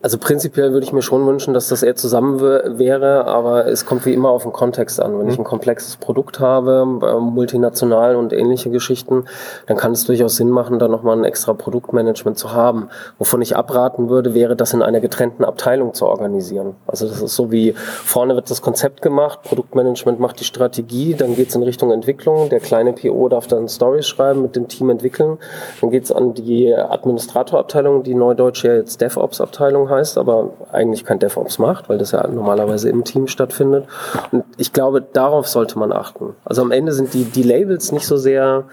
Also 0.00 0.16
prinzipiell 0.16 0.72
würde 0.72 0.86
ich 0.86 0.92
mir 0.92 1.02
schon 1.02 1.26
wünschen, 1.26 1.54
dass 1.54 1.68
das 1.68 1.82
eher 1.82 1.96
zusammen 1.96 2.40
wäre, 2.40 3.24
aber 3.26 3.66
es 3.66 3.84
kommt 3.84 4.06
wie 4.06 4.14
immer 4.14 4.28
auf 4.30 4.44
den 4.44 4.52
Kontext 4.52 5.00
an. 5.00 5.18
Wenn 5.18 5.26
mhm. 5.26 5.32
ich 5.32 5.38
ein 5.38 5.44
komplexes 5.44 5.96
Produkt 5.96 6.38
habe, 6.38 6.86
äh, 7.02 7.20
multinational 7.20 8.14
und 8.14 8.32
ähnliche 8.32 8.70
Geschichten, 8.70 9.24
dann 9.66 9.76
kann 9.76 9.92
es 9.92 10.04
durchaus 10.04 10.36
Sinn 10.36 10.50
machen, 10.50 10.78
da 10.78 10.86
nochmal 10.86 11.18
ein 11.18 11.24
extra 11.24 11.52
Produktmanagement 11.52 12.38
zu 12.38 12.52
haben. 12.52 12.90
Wovon 13.18 13.42
ich 13.42 13.56
abraten 13.56 14.08
würde, 14.08 14.34
wäre 14.34 14.54
das 14.54 14.72
in 14.72 14.82
einer 14.82 15.00
getrennten 15.00 15.44
Abteilung 15.44 15.94
zu 15.94 16.06
organisieren. 16.06 16.76
Also 16.86 17.08
das 17.08 17.20
ist 17.20 17.34
so 17.34 17.50
wie 17.50 17.72
vorne 17.72 18.36
wird 18.36 18.50
das 18.50 18.62
Konzept 18.62 19.02
gemacht, 19.02 19.42
Produktmanagement 19.42 20.20
macht 20.20 20.38
die 20.38 20.44
Strategie, 20.44 21.14
dann 21.14 21.34
geht 21.34 21.48
es 21.48 21.56
in 21.56 21.64
Richtung 21.64 21.90
Entwicklung, 21.90 22.50
der 22.50 22.60
kleine 22.60 22.92
PO 22.92 23.28
darf 23.28 23.48
dann 23.48 23.68
Stories 23.68 24.06
schreiben, 24.06 24.42
mit 24.42 24.54
dem 24.54 24.68
Team 24.68 24.90
entwickeln, 24.90 25.38
dann 25.80 25.90
geht 25.90 26.04
es 26.04 26.12
an 26.12 26.34
die 26.34 26.72
Administratorabteilung, 26.72 28.04
die 28.04 28.14
neudeutsche 28.14 28.68
jetzt 28.68 29.00
DevOps-Abteilung 29.00 29.87
heißt, 29.88 30.18
aber 30.18 30.50
eigentlich 30.72 31.04
kein 31.04 31.18
DevOps 31.18 31.58
macht, 31.58 31.88
weil 31.88 31.98
das 31.98 32.12
ja 32.12 32.26
normalerweise 32.26 32.88
im 32.88 33.04
Team 33.04 33.26
stattfindet. 33.26 33.86
Und 34.32 34.44
ich 34.56 34.72
glaube, 34.72 35.02
darauf 35.02 35.48
sollte 35.48 35.78
man 35.78 35.92
achten. 35.92 36.34
Also 36.44 36.62
am 36.62 36.70
Ende 36.70 36.92
sind 36.92 37.14
die, 37.14 37.24
die 37.24 37.42
Labels 37.42 37.92
nicht 37.92 38.06
so 38.06 38.16
sehr 38.16 38.64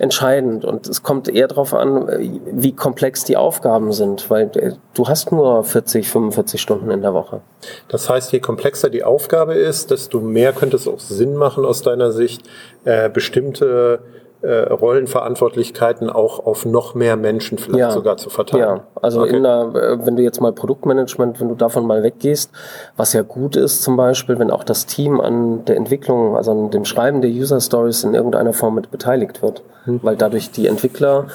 entscheidend 0.00 0.64
und 0.64 0.88
es 0.88 1.02
kommt 1.02 1.28
eher 1.28 1.46
darauf 1.46 1.74
an, 1.74 2.08
wie 2.50 2.72
komplex 2.72 3.24
die 3.24 3.36
Aufgaben 3.36 3.92
sind, 3.92 4.30
weil 4.30 4.50
äh, 4.54 4.72
du 4.94 5.08
hast 5.08 5.30
nur 5.30 5.62
40, 5.62 6.08
45 6.08 6.60
Stunden 6.60 6.90
in 6.90 7.02
der 7.02 7.12
Woche. 7.12 7.42
Das 7.88 8.08
heißt, 8.08 8.32
je 8.32 8.40
komplexer 8.40 8.88
die 8.88 9.04
Aufgabe 9.04 9.54
ist, 9.54 9.90
desto 9.90 10.20
mehr 10.20 10.54
könnte 10.54 10.76
es 10.76 10.88
auch 10.88 11.00
Sinn 11.00 11.34
machen 11.36 11.66
aus 11.66 11.82
deiner 11.82 12.12
Sicht, 12.12 12.48
äh, 12.84 13.10
bestimmte 13.10 14.00
äh, 14.42 14.72
Rollenverantwortlichkeiten 14.72 16.08
auch 16.08 16.44
auf 16.46 16.64
noch 16.64 16.94
mehr 16.94 17.16
Menschen 17.16 17.58
vielleicht 17.58 17.78
ja. 17.78 17.90
sogar 17.90 18.16
zu 18.16 18.30
verteilen. 18.30 18.78
Ja, 18.78 18.86
also 19.00 19.22
okay. 19.22 19.36
in 19.36 19.42
der, 19.42 19.72
äh, 19.74 20.06
wenn 20.06 20.16
du 20.16 20.22
jetzt 20.22 20.40
mal 20.40 20.52
Produktmanagement, 20.52 21.40
wenn 21.40 21.48
du 21.48 21.54
davon 21.54 21.86
mal 21.86 22.02
weggehst, 22.02 22.50
was 22.96 23.12
ja 23.12 23.22
gut 23.22 23.56
ist 23.56 23.82
zum 23.82 23.96
Beispiel, 23.96 24.38
wenn 24.38 24.50
auch 24.50 24.64
das 24.64 24.86
Team 24.86 25.20
an 25.20 25.64
der 25.66 25.76
Entwicklung, 25.76 26.36
also 26.36 26.52
an 26.52 26.70
dem 26.70 26.84
Schreiben 26.84 27.20
der 27.20 27.30
User 27.30 27.60
Stories 27.60 28.04
in 28.04 28.14
irgendeiner 28.14 28.52
Form 28.52 28.74
mit 28.74 28.90
beteiligt 28.90 29.42
wird, 29.42 29.62
hm. 29.84 30.00
weil 30.02 30.16
dadurch 30.16 30.50
die 30.50 30.66
Entwickler 30.66 31.26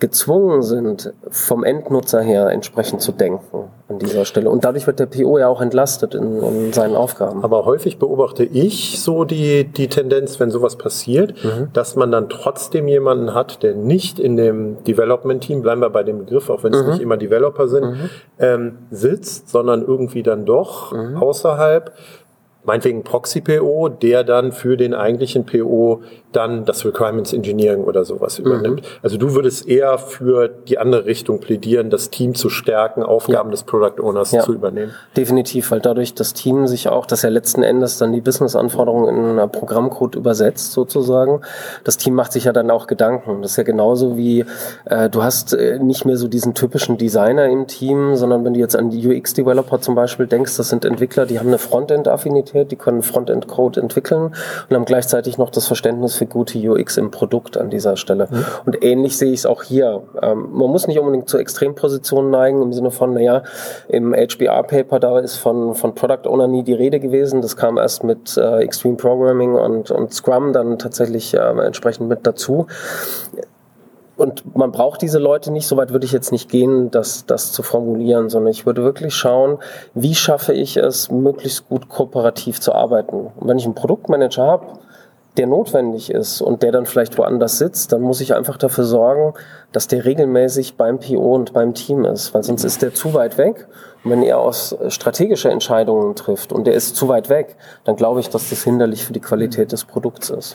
gezwungen 0.00 0.62
sind, 0.62 1.12
vom 1.30 1.64
Endnutzer 1.64 2.20
her 2.20 2.48
entsprechend 2.48 3.00
zu 3.00 3.12
denken 3.12 3.70
an 3.88 3.98
dieser 3.98 4.24
Stelle. 4.24 4.50
Und 4.50 4.64
dadurch 4.64 4.86
wird 4.86 4.98
der 4.98 5.06
PO 5.06 5.38
ja 5.38 5.48
auch 5.48 5.60
entlastet 5.60 6.14
in, 6.14 6.42
in 6.42 6.72
seinen 6.72 6.96
Aufgaben. 6.96 7.44
Aber 7.44 7.64
häufig 7.64 7.98
beobachte 7.98 8.44
ich 8.44 9.00
so 9.00 9.24
die, 9.24 9.64
die 9.64 9.88
Tendenz, 9.88 10.40
wenn 10.40 10.50
sowas 10.50 10.76
passiert, 10.76 11.44
mhm. 11.44 11.68
dass 11.72 11.94
man 11.96 12.10
dann 12.10 12.28
trotzdem 12.28 12.88
jemanden 12.88 13.34
hat, 13.34 13.62
der 13.62 13.74
nicht 13.74 14.18
in 14.18 14.36
dem 14.36 14.82
Development-Team, 14.84 15.62
bleiben 15.62 15.80
wir 15.80 15.90
bei 15.90 16.02
dem 16.02 16.18
Begriff, 16.18 16.50
auch 16.50 16.64
wenn 16.64 16.74
es 16.74 16.82
mhm. 16.82 16.90
nicht 16.90 17.00
immer 17.00 17.16
Developer 17.16 17.68
sind, 17.68 17.84
mhm. 17.84 18.10
ähm, 18.38 18.78
sitzt, 18.90 19.48
sondern 19.48 19.82
irgendwie 19.82 20.22
dann 20.22 20.44
doch 20.44 20.92
mhm. 20.92 21.16
außerhalb 21.16 21.92
meinetwegen 22.64 23.04
Proxy-PO, 23.04 23.90
der 23.90 24.24
dann 24.24 24.52
für 24.52 24.76
den 24.76 24.94
eigentlichen 24.94 25.44
PO 25.44 26.02
dann 26.36 26.64
das 26.64 26.84
Requirements 26.84 27.32
Engineering 27.32 27.84
oder 27.84 28.04
sowas 28.04 28.38
mhm. 28.38 28.46
übernimmt. 28.46 28.82
Also 29.02 29.16
du 29.16 29.34
würdest 29.34 29.68
eher 29.68 29.98
für 29.98 30.48
die 30.48 30.78
andere 30.78 31.04
Richtung 31.04 31.40
plädieren, 31.40 31.90
das 31.90 32.10
Team 32.10 32.34
zu 32.34 32.50
stärken, 32.50 33.02
Aufgaben 33.02 33.48
ja. 33.48 33.52
des 33.52 33.62
Product 33.62 34.02
Owners 34.02 34.32
ja. 34.32 34.42
zu 34.42 34.52
übernehmen. 34.52 34.92
Definitiv, 35.16 35.70
weil 35.70 35.80
dadurch 35.80 36.14
das 36.14 36.34
Team 36.34 36.66
sich 36.66 36.88
auch, 36.88 37.06
das 37.06 37.22
ja 37.22 37.30
letzten 37.30 37.62
Endes 37.62 37.98
dann 37.98 38.12
die 38.12 38.20
Business-Anforderungen 38.20 39.08
in 39.08 39.38
einen 39.38 39.50
Programmcode 39.50 40.16
übersetzt 40.16 40.72
sozusagen. 40.72 41.40
Das 41.84 41.96
Team 41.96 42.14
macht 42.14 42.32
sich 42.32 42.44
ja 42.44 42.52
dann 42.52 42.70
auch 42.70 42.86
Gedanken. 42.86 43.42
Das 43.42 43.52
ist 43.52 43.56
ja 43.56 43.62
genauso 43.62 44.16
wie, 44.16 44.44
äh, 44.84 45.08
du 45.08 45.22
hast 45.22 45.54
äh, 45.54 45.78
nicht 45.78 46.04
mehr 46.04 46.16
so 46.16 46.28
diesen 46.28 46.54
typischen 46.54 46.98
Designer 46.98 47.46
im 47.46 47.66
Team, 47.66 48.16
sondern 48.16 48.44
wenn 48.44 48.54
du 48.54 48.60
jetzt 48.60 48.76
an 48.76 48.90
die 48.90 49.06
UX-Developer 49.06 49.80
zum 49.80 49.94
Beispiel 49.94 50.26
denkst, 50.26 50.56
das 50.56 50.68
sind 50.68 50.84
Entwickler, 50.84 51.26
die 51.26 51.38
haben 51.38 51.48
eine 51.48 51.58
Frontend-Affinität 51.58 52.64
die 52.70 52.76
können 52.76 53.02
Frontend-Code 53.02 53.80
entwickeln 53.80 54.34
und 54.68 54.76
haben 54.76 54.84
gleichzeitig 54.84 55.38
noch 55.38 55.50
das 55.50 55.66
Verständnis 55.66 56.16
für 56.16 56.23
gute 56.26 56.58
UX 56.58 56.96
im 56.96 57.10
Produkt 57.10 57.56
an 57.56 57.70
dieser 57.70 57.96
Stelle. 57.96 58.28
Mhm. 58.30 58.44
Und 58.66 58.84
ähnlich 58.84 59.16
sehe 59.16 59.32
ich 59.32 59.40
es 59.40 59.46
auch 59.46 59.62
hier. 59.62 60.02
Ähm, 60.22 60.48
man 60.52 60.70
muss 60.70 60.86
nicht 60.86 60.98
unbedingt 60.98 61.28
zu 61.28 61.38
Extrempositionen 61.38 62.30
neigen, 62.30 62.62
im 62.62 62.72
Sinne 62.72 62.90
von, 62.90 63.14
naja, 63.14 63.42
im 63.88 64.14
HBR-Paper, 64.14 65.00
da 65.00 65.18
ist 65.18 65.36
von, 65.36 65.74
von 65.74 65.94
Product 65.94 66.26
Owner 66.28 66.46
nie 66.46 66.62
die 66.62 66.74
Rede 66.74 67.00
gewesen. 67.00 67.42
Das 67.42 67.56
kam 67.56 67.78
erst 67.78 68.04
mit 68.04 68.36
äh, 68.36 68.58
Extreme 68.58 68.96
Programming 68.96 69.54
und, 69.54 69.90
und 69.90 70.12
Scrum 70.12 70.52
dann 70.52 70.78
tatsächlich 70.78 71.34
äh, 71.34 71.38
entsprechend 71.38 72.08
mit 72.08 72.26
dazu 72.26 72.66
und 74.16 74.56
man 74.56 74.70
braucht 74.70 75.02
diese 75.02 75.18
Leute 75.18 75.50
nicht, 75.50 75.66
so 75.66 75.76
weit 75.76 75.90
würde 75.90 76.06
ich 76.06 76.12
jetzt 76.12 76.30
nicht 76.30 76.48
gehen, 76.48 76.90
das, 76.90 77.26
das 77.26 77.52
zu 77.52 77.62
formulieren, 77.62 78.28
sondern 78.28 78.52
ich 78.52 78.64
würde 78.64 78.84
wirklich 78.84 79.14
schauen, 79.14 79.58
wie 79.94 80.14
schaffe 80.14 80.52
ich 80.52 80.76
es, 80.76 81.10
möglichst 81.10 81.68
gut 81.68 81.88
kooperativ 81.88 82.60
zu 82.60 82.72
arbeiten. 82.74 83.32
Und 83.36 83.48
wenn 83.48 83.58
ich 83.58 83.64
einen 83.64 83.74
Produktmanager 83.74 84.46
habe, 84.46 84.66
der 85.36 85.46
notwendig 85.48 86.10
ist 86.10 86.40
und 86.40 86.62
der 86.62 86.70
dann 86.70 86.86
vielleicht 86.86 87.18
woanders 87.18 87.58
sitzt, 87.58 87.92
dann 87.92 88.00
muss 88.00 88.20
ich 88.20 88.34
einfach 88.34 88.56
dafür 88.56 88.84
sorgen, 88.84 89.34
dass 89.72 89.88
der 89.88 90.04
regelmäßig 90.04 90.76
beim 90.76 91.00
PO 91.00 91.34
und 91.34 91.52
beim 91.52 91.74
Team 91.74 92.04
ist, 92.04 92.32
weil 92.34 92.44
sonst 92.44 92.62
ist 92.62 92.82
der 92.82 92.94
zu 92.94 93.14
weit 93.14 93.36
weg. 93.36 93.66
Und 94.04 94.12
wenn 94.12 94.22
er 94.22 94.38
aus 94.38 94.76
strategische 94.88 95.50
Entscheidungen 95.50 96.14
trifft 96.14 96.52
und 96.52 96.66
der 96.66 96.74
ist 96.74 96.94
zu 96.94 97.08
weit 97.08 97.30
weg, 97.30 97.56
dann 97.84 97.96
glaube 97.96 98.20
ich, 98.20 98.30
dass 98.30 98.50
das 98.50 98.62
hinderlich 98.62 99.04
für 99.04 99.12
die 99.12 99.20
Qualität 99.20 99.72
des 99.72 99.84
Produkts 99.84 100.30
ist. 100.30 100.54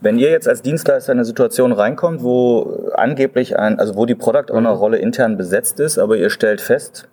Wenn 0.00 0.18
ihr 0.18 0.30
jetzt 0.30 0.46
als 0.48 0.62
Dienstleister 0.62 1.12
in 1.12 1.18
eine 1.18 1.24
Situation 1.24 1.72
reinkommt, 1.72 2.22
wo 2.22 2.90
angeblich 2.94 3.58
ein, 3.58 3.80
also 3.80 3.96
wo 3.96 4.06
die 4.06 4.14
Product 4.14 4.52
Owner 4.52 4.70
Rolle 4.70 4.98
intern 4.98 5.36
besetzt 5.36 5.80
ist, 5.80 5.98
aber 5.98 6.16
ihr 6.16 6.30
stellt 6.30 6.60
fest, 6.60 7.08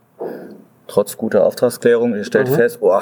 trotz 0.88 1.18
guter 1.18 1.46
Auftragsklärung, 1.46 2.16
ihr 2.16 2.26
stellt 2.26 2.50
mhm. 2.50 2.56
fest, 2.56 2.80
boah, 2.80 3.02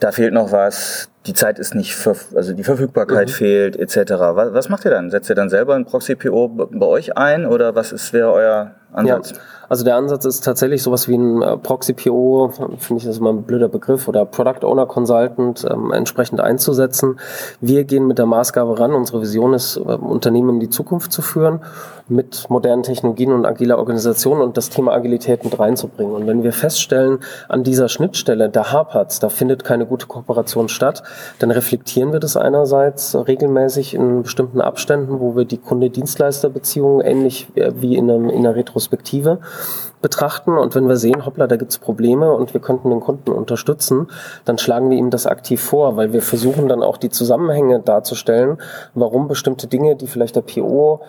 da 0.00 0.12
fehlt 0.12 0.32
noch 0.32 0.50
was, 0.50 1.11
die 1.26 1.34
Zeit 1.34 1.58
ist 1.58 1.74
nicht, 1.74 1.96
also 2.34 2.52
die 2.52 2.64
Verfügbarkeit 2.64 3.28
mhm. 3.28 3.32
fehlt, 3.32 3.76
etc. 3.76 4.12
Was, 4.18 4.54
was, 4.54 4.68
macht 4.68 4.84
ihr 4.84 4.90
dann? 4.90 5.10
Setzt 5.10 5.30
ihr 5.30 5.36
dann 5.36 5.50
selber 5.50 5.74
ein 5.74 5.84
Proxy-PO 5.84 6.48
bei 6.48 6.86
euch 6.86 7.16
ein 7.16 7.46
oder 7.46 7.74
was 7.74 7.92
ist, 7.92 8.12
wäre 8.12 8.32
euer 8.32 8.74
Ansatz? 8.92 9.32
Ja. 9.32 9.38
Also 9.72 9.84
der 9.84 9.96
Ansatz 9.96 10.26
ist 10.26 10.44
tatsächlich 10.44 10.82
sowas 10.82 11.08
wie 11.08 11.14
ein 11.14 11.40
äh, 11.40 11.56
Proxy-PO, 11.56 12.76
finde 12.76 13.00
ich 13.00 13.06
das 13.06 13.16
immer 13.16 13.30
ein 13.30 13.44
blöder 13.44 13.68
Begriff, 13.68 14.06
oder 14.06 14.26
Product 14.26 14.66
Owner 14.66 14.84
Consultant 14.84 15.66
ähm, 15.66 15.92
entsprechend 15.92 16.42
einzusetzen. 16.42 17.18
Wir 17.62 17.84
gehen 17.84 18.06
mit 18.06 18.18
der 18.18 18.26
Maßgabe 18.26 18.78
ran. 18.78 18.92
Unsere 18.92 19.22
Vision 19.22 19.54
ist, 19.54 19.78
äh, 19.78 19.80
Unternehmen 19.80 20.50
in 20.50 20.60
die 20.60 20.68
Zukunft 20.68 21.10
zu 21.10 21.22
führen 21.22 21.60
mit 22.06 22.50
modernen 22.50 22.82
Technologien 22.82 23.32
und 23.32 23.46
agiler 23.46 23.78
Organisation 23.78 24.42
und 24.42 24.58
das 24.58 24.68
Thema 24.68 24.92
Agilität 24.92 25.42
mit 25.42 25.58
reinzubringen. 25.58 26.14
Und 26.14 26.26
wenn 26.26 26.42
wir 26.42 26.52
feststellen, 26.52 27.20
an 27.48 27.62
dieser 27.62 27.88
Schnittstelle, 27.88 28.50
da 28.50 28.72
hapert's, 28.72 29.20
da 29.20 29.30
findet 29.30 29.64
keine 29.64 29.86
gute 29.86 30.06
Kooperation 30.06 30.68
statt, 30.68 31.02
dann 31.38 31.50
reflektieren 31.50 32.12
wir 32.12 32.20
das 32.20 32.36
einerseits 32.36 33.14
regelmäßig 33.14 33.94
in 33.94 34.24
bestimmten 34.24 34.60
Abständen, 34.60 35.18
wo 35.18 35.34
wir 35.34 35.46
die 35.46 35.56
Kunde-Dienstleister-Beziehungen 35.56 37.00
ähnlich 37.00 37.48
äh, 37.54 37.72
wie 37.76 37.96
in, 37.96 38.10
einem, 38.10 38.28
in 38.28 38.40
einer 38.40 38.54
Retrospektive 38.54 38.81
betrachten 38.88 40.58
und 40.58 40.74
wenn 40.74 40.88
wir 40.88 40.96
sehen, 40.96 41.24
hoppla, 41.24 41.46
da 41.46 41.56
gibt's 41.56 41.78
Probleme 41.78 42.32
und 42.32 42.54
wir 42.54 42.60
könnten 42.60 42.90
den 42.90 43.00
Kunden 43.00 43.30
unterstützen, 43.30 44.08
dann 44.44 44.58
schlagen 44.58 44.90
wir 44.90 44.98
ihm 44.98 45.10
das 45.10 45.26
aktiv 45.26 45.62
vor, 45.62 45.96
weil 45.96 46.12
wir 46.12 46.22
versuchen 46.22 46.68
dann 46.68 46.82
auch 46.82 46.96
die 46.96 47.10
Zusammenhänge 47.10 47.80
darzustellen, 47.80 48.58
warum 48.94 49.28
bestimmte 49.28 49.66
Dinge, 49.66 49.96
die 49.96 50.06
vielleicht 50.06 50.36
der 50.36 50.42
PO 50.42 51.00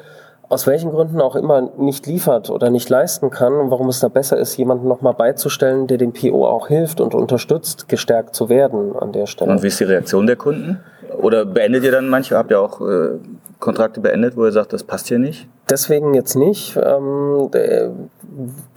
aus 0.50 0.68
welchen 0.68 0.92
Gründen 0.92 1.20
auch 1.20 1.36
immer 1.36 1.70
nicht 1.78 2.06
liefert 2.06 2.50
oder 2.50 2.70
nicht 2.70 2.88
leisten 2.90 3.32
kann 3.32 3.54
und 3.54 3.72
warum 3.72 3.90
es 3.90 4.00
da 4.00 4.08
besser 4.08 4.38
ist, 4.38 4.56
jemanden 4.56 4.88
nochmal 4.88 5.14
beizustellen, 5.14 5.88
der 5.88 5.98
dem 5.98 6.14
PO 6.14 6.46
auch 6.46 6.68
hilft 6.68 7.02
und 7.02 7.16
unterstützt, 7.16 7.90
gestärkt 7.90 8.36
zu 8.36 8.50
werden 8.50 8.96
an 8.96 9.12
der 9.12 9.26
Stelle. 9.26 9.52
Und 9.52 9.64
wie 9.64 9.68
ist 9.68 9.80
die 9.80 9.86
Reaktion 9.86 10.28
der 10.28 10.36
Kunden? 10.36 10.80
Oder 11.20 11.46
beendet 11.46 11.84
ihr 11.84 11.92
dann 11.92 12.08
manche? 12.08 12.38
Habt 12.38 12.52
ihr 12.52 12.60
auch 12.60 12.82
äh, 12.82 13.18
Kontrakte 13.64 14.02
beendet, 14.02 14.36
wo 14.36 14.44
ihr 14.44 14.52
sagt, 14.52 14.74
das 14.74 14.84
passt 14.84 15.08
hier 15.08 15.20
nicht? 15.20 15.48
Deswegen 15.70 16.14
jetzt 16.14 16.36
nicht. 16.36 16.76
Ähm, 16.76 17.50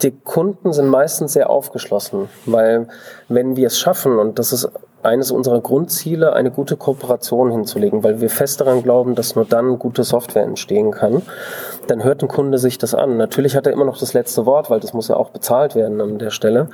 die 0.01 0.11
Kunden 0.11 0.71
sind 0.71 0.87
meistens 0.87 1.33
sehr 1.33 1.49
aufgeschlossen, 1.49 2.29
weil 2.45 2.87
wenn 3.27 3.57
wir 3.57 3.67
es 3.67 3.77
schaffen, 3.77 4.17
und 4.17 4.39
das 4.39 4.53
ist 4.53 4.69
eines 5.07 5.31
unserer 5.31 5.61
Grundziele, 5.61 6.33
eine 6.33 6.51
gute 6.51 6.77
Kooperation 6.77 7.51
hinzulegen, 7.51 8.03
weil 8.03 8.21
wir 8.21 8.29
fest 8.29 8.61
daran 8.61 8.83
glauben, 8.83 9.15
dass 9.15 9.35
nur 9.35 9.45
dann 9.45 9.79
gute 9.79 10.03
Software 10.03 10.43
entstehen 10.43 10.91
kann. 10.91 11.23
Dann 11.87 12.03
hört 12.03 12.21
ein 12.21 12.27
Kunde 12.27 12.57
sich 12.57 12.77
das 12.77 12.93
an. 12.93 13.17
Natürlich 13.17 13.55
hat 13.55 13.65
er 13.65 13.73
immer 13.73 13.85
noch 13.85 13.97
das 13.97 14.13
letzte 14.13 14.45
Wort, 14.45 14.69
weil 14.69 14.79
das 14.79 14.93
muss 14.93 15.07
ja 15.07 15.15
auch 15.15 15.29
bezahlt 15.29 15.75
werden 15.75 16.01
an 16.01 16.19
der 16.19 16.29
Stelle. 16.29 16.69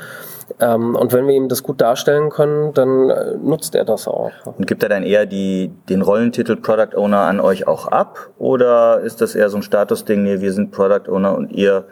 Ähm, 0.59 0.95
und 0.95 1.13
wenn 1.13 1.27
wir 1.27 1.33
ihm 1.33 1.47
das 1.47 1.63
gut 1.63 1.79
darstellen 1.79 2.29
können, 2.29 2.73
dann 2.73 3.09
äh, 3.09 3.37
nutzt 3.41 3.75
er 3.75 3.85
das 3.85 4.07
auch. 4.07 4.31
Und 4.45 4.67
gibt 4.67 4.83
er 4.83 4.89
dann 4.89 5.03
eher 5.03 5.25
die, 5.25 5.71
den 5.89 6.01
Rollentitel 6.01 6.55
Product 6.55 6.97
Owner 6.97 7.21
an 7.21 7.39
euch 7.39 7.67
auch 7.67 7.87
ab? 7.87 8.29
Oder 8.37 9.01
ist 9.01 9.21
das 9.21 9.35
eher 9.35 9.49
so 9.49 9.57
ein 9.57 9.63
Statusding, 9.63 10.23
nee, 10.23 10.41
wir 10.41 10.51
sind 10.51 10.71
Product 10.71 11.09
Owner 11.09 11.35
und 11.35 11.51
ihr 11.51 11.85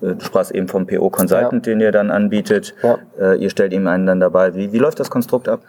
äh, 0.00 0.14
Du 0.14 0.20
sprachst 0.20 0.52
eben 0.52 0.68
vom 0.68 0.86
PO 0.86 1.10
Consultant, 1.10 1.66
ja. 1.66 1.72
den 1.72 1.80
ihr 1.80 1.92
dann 1.92 2.10
anbietet. 2.10 2.74
Ja. 2.82 2.98
Äh, 3.18 3.36
ihr 3.36 3.50
stellt 3.50 3.72
ihm 3.72 3.86
einen 3.86 4.06
dann 4.06 4.20
dabei. 4.20 4.54
Wie, 4.54 4.72
wie 4.72 4.78
läuft 4.78 5.00
das 5.00 5.10
Konstrukt 5.10 5.48
ab? 5.48 5.60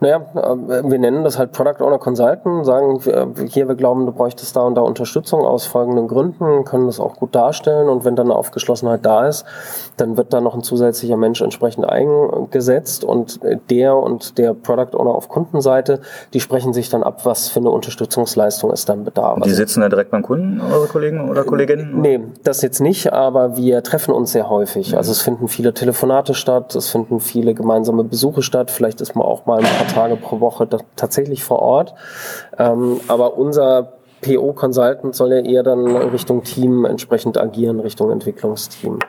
Naja, 0.00 0.16
äh, 0.34 0.90
wir 0.90 0.98
nennen 0.98 1.24
das 1.24 1.38
halt 1.38 1.52
Product 1.52 1.82
Owner 1.84 1.98
Consultant, 1.98 2.66
sagen 2.66 3.00
hier, 3.48 3.68
wir 3.68 3.74
glauben, 3.74 4.06
du 4.06 4.12
bräuchtest 4.12 4.54
da 4.56 4.62
und 4.62 4.74
da 4.74 4.82
Unterstützung 4.82 5.40
aus 5.40 5.66
folgenden 5.66 6.08
Gründen, 6.08 6.64
können 6.64 6.86
das 6.86 7.00
auch 7.00 7.16
gut 7.16 7.34
darstellen 7.34 7.88
und 7.88 8.04
wenn 8.04 8.16
dann 8.16 8.26
eine 8.26 8.36
Aufgeschlossenheit 8.36 9.04
da 9.04 9.26
ist, 9.26 9.44
dann 9.96 10.16
wird 10.16 10.32
da 10.32 10.40
noch 10.40 10.54
ein 10.54 10.62
zusätzlicher 10.62 11.16
Mensch 11.16 11.40
entsprechend 11.40 11.88
eingesetzt 11.88 13.04
und 13.04 13.40
der 13.70 13.96
und 13.96 14.38
der 14.38 14.54
Product 14.54 14.96
Owner 14.96 15.10
auf 15.10 15.28
Kundenseite, 15.28 16.00
die 16.32 16.40
sprechen 16.40 16.72
sich 16.72 16.88
dann 16.88 17.02
ab, 17.02 17.24
was 17.24 17.48
für 17.48 17.60
eine 17.60 17.70
Unterstützungsleistung 17.70 18.70
es 18.70 18.84
dann 18.84 19.04
bedarf. 19.04 19.36
Und 19.36 19.46
die 19.46 19.50
sitzen 19.50 19.80
da 19.80 19.88
direkt 19.88 20.10
beim 20.10 20.22
Kunden, 20.22 20.60
eure 20.60 20.86
Kollegen 20.86 21.28
oder 21.30 21.44
Kolleginnen? 21.44 22.00
Nee, 22.00 22.20
das 22.42 22.62
jetzt 22.62 22.80
nicht, 22.80 23.12
aber 23.12 23.56
wir 23.56 23.82
treffen 23.82 24.12
uns 24.12 24.32
sehr 24.32 24.48
häufig. 24.50 24.96
Also 24.96 25.12
es 25.12 25.20
finden 25.20 25.48
viele 25.48 25.74
Telefonate 25.74 26.34
statt, 26.34 26.74
es 26.74 26.90
finden 26.90 27.20
viele 27.20 27.54
gemeinsame 27.54 28.04
Besuche 28.04 28.42
statt, 28.42 28.70
vielleicht 28.70 29.00
ist 29.00 29.14
man 29.16 29.24
auch 29.24 29.46
mal 29.46 29.63
ein 29.64 29.76
paar 29.76 29.88
Tage 29.88 30.16
pro 30.16 30.40
Woche 30.40 30.68
tatsächlich 30.96 31.44
vor 31.44 31.60
Ort. 31.60 31.94
Ähm, 32.58 33.00
aber 33.08 33.36
unser 33.36 33.94
PO-Consultant 34.22 35.14
soll 35.14 35.32
ja 35.32 35.40
eher 35.40 35.62
dann 35.62 35.86
Richtung 35.86 36.44
Team 36.44 36.84
entsprechend 36.84 37.38
agieren, 37.38 37.80
Richtung 37.80 38.10
Entwicklungsteam 38.10 39.00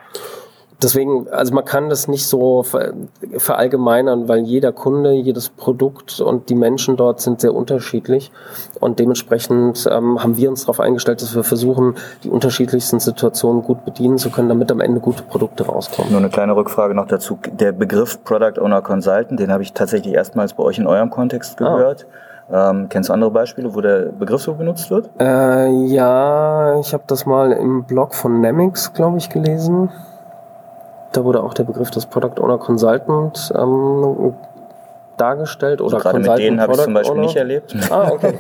deswegen, 0.82 1.28
also 1.30 1.54
man 1.54 1.66
kann 1.66 1.90
das 1.90 2.08
nicht 2.08 2.28
so 2.28 2.64
verallgemeinern, 2.64 4.28
weil 4.28 4.40
jeder 4.40 4.72
Kunde, 4.72 5.14
jedes 5.14 5.50
Produkt 5.50 6.20
und 6.20 6.50
die 6.50 6.56
Menschen 6.56 6.98
dort 6.98 7.22
sind 7.22 7.42
sehr 7.42 7.54
unterschiedlich. 7.54 8.32
Und 8.80 9.00
dementsprechend 9.00 9.88
ähm, 9.92 10.22
haben 10.22 10.38
wir 10.38 10.50
uns 10.50 10.62
darauf 10.62 10.80
eingestellt, 10.80 11.22
dass 11.22 11.36
wir 11.36 11.44
versuchen, 11.44 11.96
die 12.24 12.30
unterschiedlichsten 12.30 13.00
Situationen 13.00 13.64
gut 13.64 13.86
bedienen 13.86 14.18
zu 14.18 14.30
können, 14.30 14.50
damit 14.50 14.72
am 14.72 14.82
Ende 14.82 15.00
gute 15.00 15.24
Produkte 15.24 15.66
rauskommen. 15.66 16.12
Nur 16.12 16.20
eine 16.20 16.30
kleine 16.30 16.56
Rückfrage 16.56 16.94
noch 16.94 17.08
dazu. 17.08 17.40
Der 17.52 17.72
Begriff 17.72 18.24
Product 18.24 18.60
Owner 18.62 18.82
Consultant, 18.82 19.40
den 19.40 19.52
habe 19.52 19.64
ich 19.64 19.74
tatsächlich 19.74 20.14
erstmals 20.14 20.54
bei 20.54 20.64
euch 20.64 20.78
in 20.78 20.88
eurem 20.88 21.10
Kontext 21.10 21.62
ah. 21.62 21.76
gehört. 21.76 22.08
Ah. 22.12 22.16
Ähm, 22.52 22.90
kennst 22.90 23.10
du 23.10 23.14
andere 23.14 23.32
Beispiele, 23.32 23.74
wo 23.74 23.82
der 23.82 24.12
Begriff 24.12 24.42
so 24.42 24.54
benutzt 24.54 24.92
wird? 24.92 25.10
Äh, 25.20 25.72
ja, 25.88 26.80
ich 26.80 26.94
habe 26.94 27.04
das 27.08 27.26
mal 27.26 27.52
im 27.52 27.86
Blog 27.86 28.14
von 28.14 28.40
Nemix, 28.40 28.94
glaube 28.94 29.18
ich, 29.18 29.30
gelesen. 29.30 29.90
Da 31.16 31.24
wurde 31.24 31.42
auch 31.42 31.54
der 31.54 31.64
Begriff 31.64 31.92
des 31.92 32.06
Product 32.08 32.42
Owner 32.42 32.58
Consultant 32.58 33.54
ähm, 33.58 34.34
dargestellt 35.18 35.80
oder 35.80 35.96
also 35.96 36.10
Gerade 36.10 36.20
mit 36.20 36.38
denen 36.38 36.60
habe 36.60 36.74
ich 36.74 36.82
zum 36.82 36.94
Beispiel 36.94 37.14
Owner. 37.14 37.22
nicht 37.22 37.36
erlebt. 37.38 37.76
Ah, 37.90 38.12
okay. 38.12 38.34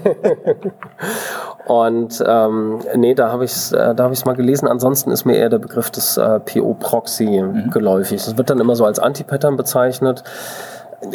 und 1.67 2.23
ähm, 2.27 2.79
nee, 2.95 3.13
da 3.13 3.31
habe 3.31 3.45
ich 3.45 3.51
es 3.51 3.71
äh, 3.71 3.95
da 3.95 4.03
hab 4.03 4.11
ich's 4.11 4.25
mal 4.25 4.35
gelesen. 4.35 4.67
Ansonsten 4.67 5.11
ist 5.11 5.23
mir 5.23 5.37
eher 5.37 5.49
der 5.49 5.59
Begriff 5.59 5.89
des 5.89 6.17
äh, 6.17 6.39
PO-Proxy 6.39 7.41
mhm. 7.41 7.71
geläufig. 7.71 8.25
Das 8.25 8.37
wird 8.37 8.49
dann 8.49 8.59
immer 8.59 8.75
so 8.75 8.83
als 8.83 8.99
Anti-Pattern 8.99 9.55
bezeichnet. 9.55 10.23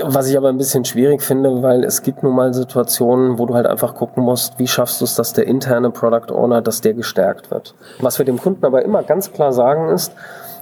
Was 0.02 0.28
ich 0.28 0.36
aber 0.36 0.48
ein 0.48 0.58
bisschen 0.58 0.84
schwierig 0.84 1.20
finde, 1.20 1.62
weil 1.62 1.84
es 1.84 2.02
gibt 2.02 2.22
nun 2.22 2.34
mal 2.34 2.54
Situationen, 2.54 3.38
wo 3.38 3.46
du 3.46 3.54
halt 3.54 3.66
einfach 3.66 3.94
gucken 3.94 4.22
musst, 4.22 4.58
wie 4.58 4.68
schaffst 4.68 5.00
du 5.00 5.04
es, 5.04 5.14
dass 5.14 5.32
der 5.32 5.46
interne 5.46 5.90
Product 5.90 6.32
Owner, 6.32 6.62
dass 6.62 6.80
der 6.80 6.94
gestärkt 6.94 7.50
wird. 7.50 7.74
Was 7.98 8.18
wir 8.18 8.24
dem 8.24 8.38
Kunden 8.38 8.64
aber 8.64 8.82
immer 8.82 9.02
ganz 9.02 9.32
klar 9.32 9.52
sagen 9.52 9.88
ist, 9.88 10.12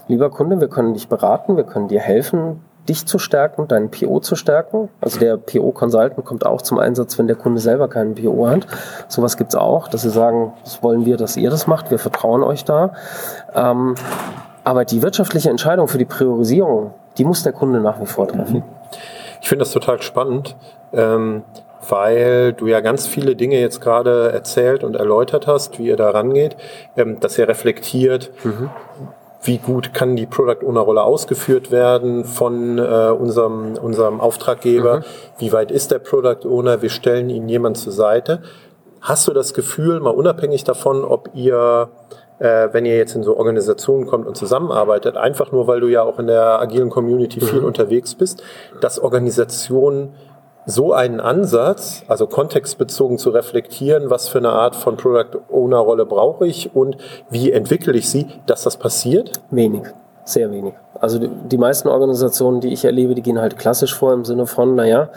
lieber 0.09 0.31
Kunde, 0.31 0.61
wir 0.61 0.69
können 0.69 0.95
dich 0.95 1.09
beraten, 1.09 1.57
wir 1.57 1.65
können 1.65 1.89
dir 1.89 2.01
helfen, 2.01 2.61
dich 2.89 3.07
zu 3.07 3.19
stärken, 3.19 3.69
deinen 3.69 3.91
PO 3.91 4.21
zu 4.21 4.35
stärken. 4.35 4.89
Also 5.01 5.21
der 5.21 5.37
PO-Consultant 5.37 6.25
kommt 6.25 6.47
auch 6.47 6.63
zum 6.63 6.79
Einsatz, 6.79 7.19
wenn 7.19 7.27
der 7.27 7.37
Kunde 7.37 7.61
selber 7.61 7.89
keinen 7.89 8.15
PO 8.15 8.49
hat. 8.49 8.67
Sowas 9.09 9.37
gibt's 9.37 9.55
auch, 9.55 9.89
dass 9.89 10.03
sie 10.03 10.11
sagen, 10.11 10.55
das 10.65 10.83
wollen 10.83 11.05
wir, 11.05 11.19
dass 11.19 11.37
ihr 11.37 11.51
das 11.51 11.67
macht, 11.67 11.91
wir 11.91 11.99
vertrauen 11.99 12.43
euch 12.43 12.65
da. 12.65 12.95
Ähm, 13.55 13.95
aber 14.65 14.85
die 14.85 15.03
wirtschaftliche 15.03 15.51
Entscheidung 15.51 15.89
für 15.89 15.99
die 15.99 16.05
Priorisierung, 16.05 16.93
die 17.19 17.25
muss 17.25 17.43
der 17.43 17.53
Kunde 17.53 17.81
nach 17.81 18.01
wie 18.01 18.07
vor 18.07 18.27
treffen. 18.29 18.63
Ich 19.41 19.49
finde 19.49 19.65
das 19.65 19.73
total 19.73 20.03
spannend. 20.03 20.57
Ähm 20.93 21.45
weil 21.91 22.53
du 22.55 22.67
ja 22.67 22.81
ganz 22.81 23.07
viele 23.07 23.37
Dinge 23.37 23.61
jetzt 23.61 23.81
gerade 23.81 24.33
erzählt 24.33 24.83
und 24.83 24.97
erläutert 24.97 25.47
hast, 25.47 25.79
wie 25.79 25.87
ihr 25.87 25.97
da 25.97 26.11
rangeht, 26.11 26.57
ähm, 26.97 27.21
dass 27.21 27.39
ihr 27.39 27.49
reflektiert, 27.49 28.31
mhm 28.43 28.69
wie 29.43 29.59
gut 29.59 29.95
kann 29.95 30.17
die 30.17 30.27
Product 30.27 30.67
Owner 30.67 30.81
Rolle 30.81 31.03
ausgeführt 31.03 31.71
werden 31.71 32.25
von 32.25 32.79
äh, 32.79 32.83
unserem, 33.11 33.75
unserem 33.77 34.21
Auftraggeber, 34.21 34.99
mhm. 34.99 35.05
wie 35.39 35.53
weit 35.53 35.71
ist 35.71 35.91
der 35.91 36.01
Product 36.01 36.47
Owner, 36.47 36.83
wir 36.83 36.91
stellen 36.91 37.31
ihnen 37.31 37.49
jemand 37.49 37.79
zur 37.79 37.93
Seite. 37.93 38.43
Hast 39.01 39.29
du 39.29 39.33
das 39.33 39.55
Gefühl, 39.55 40.01
mal 40.01 40.11
unabhängig 40.11 40.65
davon, 40.65 41.05
ob 41.05 41.31
ihr, 41.35 41.89
äh, 42.41 42.69
wenn 42.73 42.85
ihr 42.85 42.97
jetzt 42.97 43.15
in 43.15 43.23
so 43.23 43.37
Organisationen 43.37 44.07
kommt 44.07 44.27
und 44.27 44.37
zusammenarbeitet, 44.37 45.17
einfach 45.17 45.53
nur, 45.53 45.69
weil 45.69 45.81
du 45.81 45.87
ja 45.87 46.03
auch 46.03 46.19
in 46.19 46.27
der 46.27 46.61
agilen 46.61 46.91
Community 46.91 47.41
viel 47.41 47.61
mhm. 47.61 47.67
unterwegs 47.67 48.17
bist, 48.17 48.43
dass 48.81 48.99
Organisationen 48.99 50.15
so 50.69 50.93
einen 50.93 51.19
Ansatz, 51.19 52.05
also 52.09 52.27
kontextbezogen 52.27 53.17
zu 53.17 53.31
reflektieren, 53.31 54.11
was 54.11 54.29
für 54.29 54.37
eine 54.37 54.51
Art 54.51 54.77
von 54.77 54.99
Product 54.99 55.41
Owner 55.51 55.79
Rolle 55.79 56.05
brauche 56.05 56.47
ich 56.47 56.77
und 56.77 56.99
wie 57.31 57.51
entwickle 57.51 57.97
ich 57.97 58.11
sie, 58.11 58.27
dass 58.45 58.65
das 58.65 58.77
passiert? 58.77 59.41
Wenig, 59.51 59.85
sehr 60.25 60.51
wenig. 60.53 60.75
Also 61.01 61.19
die, 61.19 61.29
die 61.29 61.57
meisten 61.57 61.89
Organisationen, 61.89 62.61
die 62.61 62.75
ich 62.75 62.85
erlebe, 62.85 63.15
die 63.15 63.23
gehen 63.23 63.41
halt 63.41 63.57
klassisch 63.57 63.95
vor 63.95 64.13
im 64.13 64.27
Sinne 64.27 64.47
von, 64.47 64.75
naja, 64.75 65.09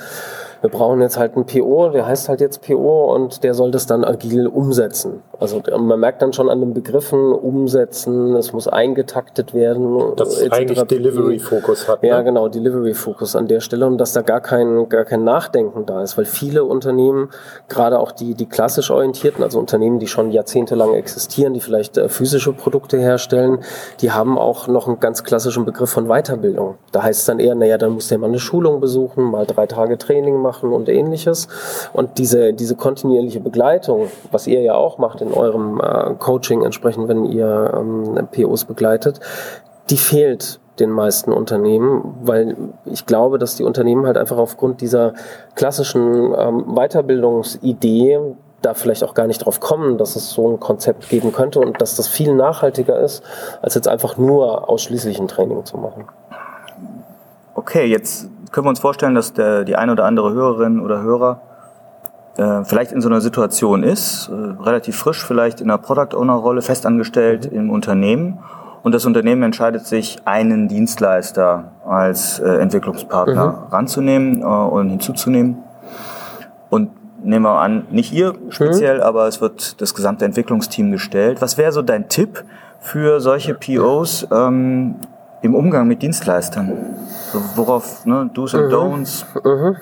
wir 0.61 0.69
brauchen 0.69 1.01
jetzt 1.01 1.17
halt 1.17 1.35
einen 1.35 1.45
PO, 1.45 1.89
der 1.89 2.05
heißt 2.05 2.29
halt 2.29 2.39
jetzt 2.39 2.61
PO 2.61 3.13
und 3.15 3.43
der 3.43 3.55
soll 3.55 3.71
das 3.71 3.87
dann 3.87 4.03
agil 4.03 4.45
umsetzen. 4.45 5.23
Also 5.39 5.61
man 5.75 5.99
merkt 5.99 6.21
dann 6.21 6.33
schon 6.33 6.49
an 6.49 6.59
den 6.59 6.75
Begriffen 6.75 7.33
umsetzen, 7.33 8.35
es 8.35 8.53
muss 8.53 8.67
eingetaktet 8.67 9.55
werden. 9.55 10.15
Dass 10.15 10.39
es 10.39 10.51
eigentlich 10.51 10.79
Delivery-Fokus 10.83 11.87
hat. 11.87 12.03
Ne? 12.03 12.09
Ja, 12.09 12.21
genau, 12.21 12.47
Delivery-Fokus 12.47 13.35
an 13.35 13.47
der 13.47 13.59
Stelle 13.59 13.87
und 13.87 13.97
dass 13.97 14.13
da 14.13 14.21
gar 14.21 14.39
kein, 14.39 14.87
gar 14.87 15.03
kein 15.03 15.23
Nachdenken 15.23 15.87
da 15.87 16.03
ist, 16.03 16.15
weil 16.15 16.25
viele 16.25 16.63
Unternehmen, 16.63 17.29
gerade 17.67 17.99
auch 17.99 18.11
die, 18.11 18.35
die 18.35 18.45
klassisch 18.45 18.91
orientierten, 18.91 19.43
also 19.43 19.57
Unternehmen, 19.57 19.97
die 19.97 20.07
schon 20.07 20.29
jahrzehntelang 20.29 20.93
existieren, 20.93 21.55
die 21.55 21.59
vielleicht 21.59 21.97
äh, 21.97 22.07
physische 22.07 22.53
Produkte 22.53 22.97
herstellen, 22.99 23.59
die 24.01 24.11
haben 24.11 24.37
auch 24.37 24.67
noch 24.67 24.87
einen 24.87 24.99
ganz 24.99 25.23
klassischen 25.23 25.65
Begriff 25.65 25.89
von 25.89 26.05
Weiterbildung. 26.07 26.75
Da 26.91 27.01
heißt 27.01 27.21
es 27.21 27.25
dann 27.25 27.39
eher, 27.39 27.55
naja, 27.55 27.79
dann 27.79 27.93
muss 27.93 28.09
der 28.09 28.19
mal 28.19 28.27
eine 28.27 28.39
Schulung 28.39 28.79
besuchen, 28.79 29.23
mal 29.23 29.47
drei 29.47 29.65
Tage 29.65 29.97
Training 29.97 30.35
machen 30.35 30.50
machen 30.51 30.73
und 30.73 30.89
ähnliches. 30.89 31.47
Und 31.93 32.17
diese, 32.17 32.53
diese 32.53 32.75
kontinuierliche 32.75 33.39
Begleitung, 33.39 34.07
was 34.31 34.47
ihr 34.47 34.61
ja 34.61 34.75
auch 34.75 34.97
macht 34.97 35.21
in 35.21 35.31
eurem 35.31 35.79
äh, 35.79 36.13
Coaching 36.19 36.63
entsprechend, 36.63 37.07
wenn 37.07 37.25
ihr 37.25 37.71
ähm, 37.73 38.27
POs 38.31 38.65
begleitet, 38.65 39.21
die 39.89 39.97
fehlt 39.97 40.59
den 40.79 40.91
meisten 40.91 41.31
Unternehmen, 41.31 42.15
weil 42.23 42.55
ich 42.85 43.05
glaube, 43.05 43.37
dass 43.37 43.55
die 43.55 43.63
Unternehmen 43.63 44.05
halt 44.05 44.17
einfach 44.17 44.37
aufgrund 44.37 44.81
dieser 44.81 45.13
klassischen 45.55 46.33
ähm, 46.37 46.75
Weiterbildungsidee 46.75 48.19
da 48.61 48.73
vielleicht 48.73 49.03
auch 49.03 49.13
gar 49.13 49.27
nicht 49.27 49.45
drauf 49.45 49.59
kommen, 49.59 49.97
dass 49.97 50.15
es 50.15 50.31
so 50.31 50.51
ein 50.51 50.59
Konzept 50.59 51.09
geben 51.09 51.31
könnte 51.31 51.59
und 51.59 51.81
dass 51.81 51.95
das 51.95 52.07
viel 52.07 52.33
nachhaltiger 52.35 52.99
ist, 52.99 53.23
als 53.61 53.75
jetzt 53.75 53.87
einfach 53.87 54.17
nur 54.17 54.69
ausschließlich 54.69 55.19
ein 55.19 55.27
Training 55.27 55.65
zu 55.65 55.77
machen. 55.77 56.05
Okay, 57.55 57.85
jetzt 57.85 58.29
können 58.51 58.65
wir 58.65 58.69
uns 58.69 58.79
vorstellen, 58.79 59.15
dass 59.15 59.33
der, 59.33 59.63
die 59.63 59.75
eine 59.75 59.93
oder 59.93 60.05
andere 60.05 60.33
Hörerin 60.33 60.79
oder 60.79 61.01
Hörer 61.01 61.41
äh, 62.37 62.63
vielleicht 62.63 62.91
in 62.91 63.01
so 63.01 63.09
einer 63.09 63.21
Situation 63.21 63.83
ist, 63.83 64.29
äh, 64.29 64.63
relativ 64.63 64.97
frisch 64.97 65.23
vielleicht 65.23 65.61
in 65.61 65.69
einer 65.69 65.77
Product 65.77 66.15
Owner 66.15 66.33
Rolle 66.33 66.61
festangestellt 66.61 67.51
mhm. 67.51 67.57
im 67.57 67.69
Unternehmen 67.69 68.39
und 68.83 68.93
das 68.93 69.05
Unternehmen 69.05 69.43
entscheidet 69.43 69.85
sich, 69.85 70.17
einen 70.25 70.67
Dienstleister 70.67 71.71
als 71.85 72.39
äh, 72.39 72.47
Entwicklungspartner 72.47 73.47
mhm. 73.47 73.73
ranzunehmen 73.73 74.41
äh, 74.41 74.45
und 74.45 74.89
hinzuzunehmen. 74.89 75.57
Und 76.69 76.89
nehmen 77.23 77.45
wir 77.45 77.59
an, 77.59 77.85
nicht 77.91 78.11
ihr 78.11 78.33
speziell, 78.49 78.97
mhm. 78.97 79.03
aber 79.03 79.27
es 79.27 79.39
wird 79.39 79.81
das 79.81 79.93
gesamte 79.93 80.25
Entwicklungsteam 80.25 80.91
gestellt. 80.91 81.41
Was 81.41 81.57
wäre 81.57 81.71
so 81.71 81.81
dein 81.81 82.09
Tipp 82.09 82.43
für 82.79 83.19
solche 83.19 83.53
POs 83.53 84.27
ähm, 84.31 84.95
im 85.41 85.55
Umgang 85.55 85.87
mit 85.87 86.01
Dienstleistern? 86.01 86.95
worauf, 87.55 88.05
ne, 88.05 88.29
Do's 88.33 88.53
und 88.53 88.67
mhm. 88.67 88.73
Don'ts? 88.73 89.25
Mhm. 89.43 89.67
mhm. 89.71 89.77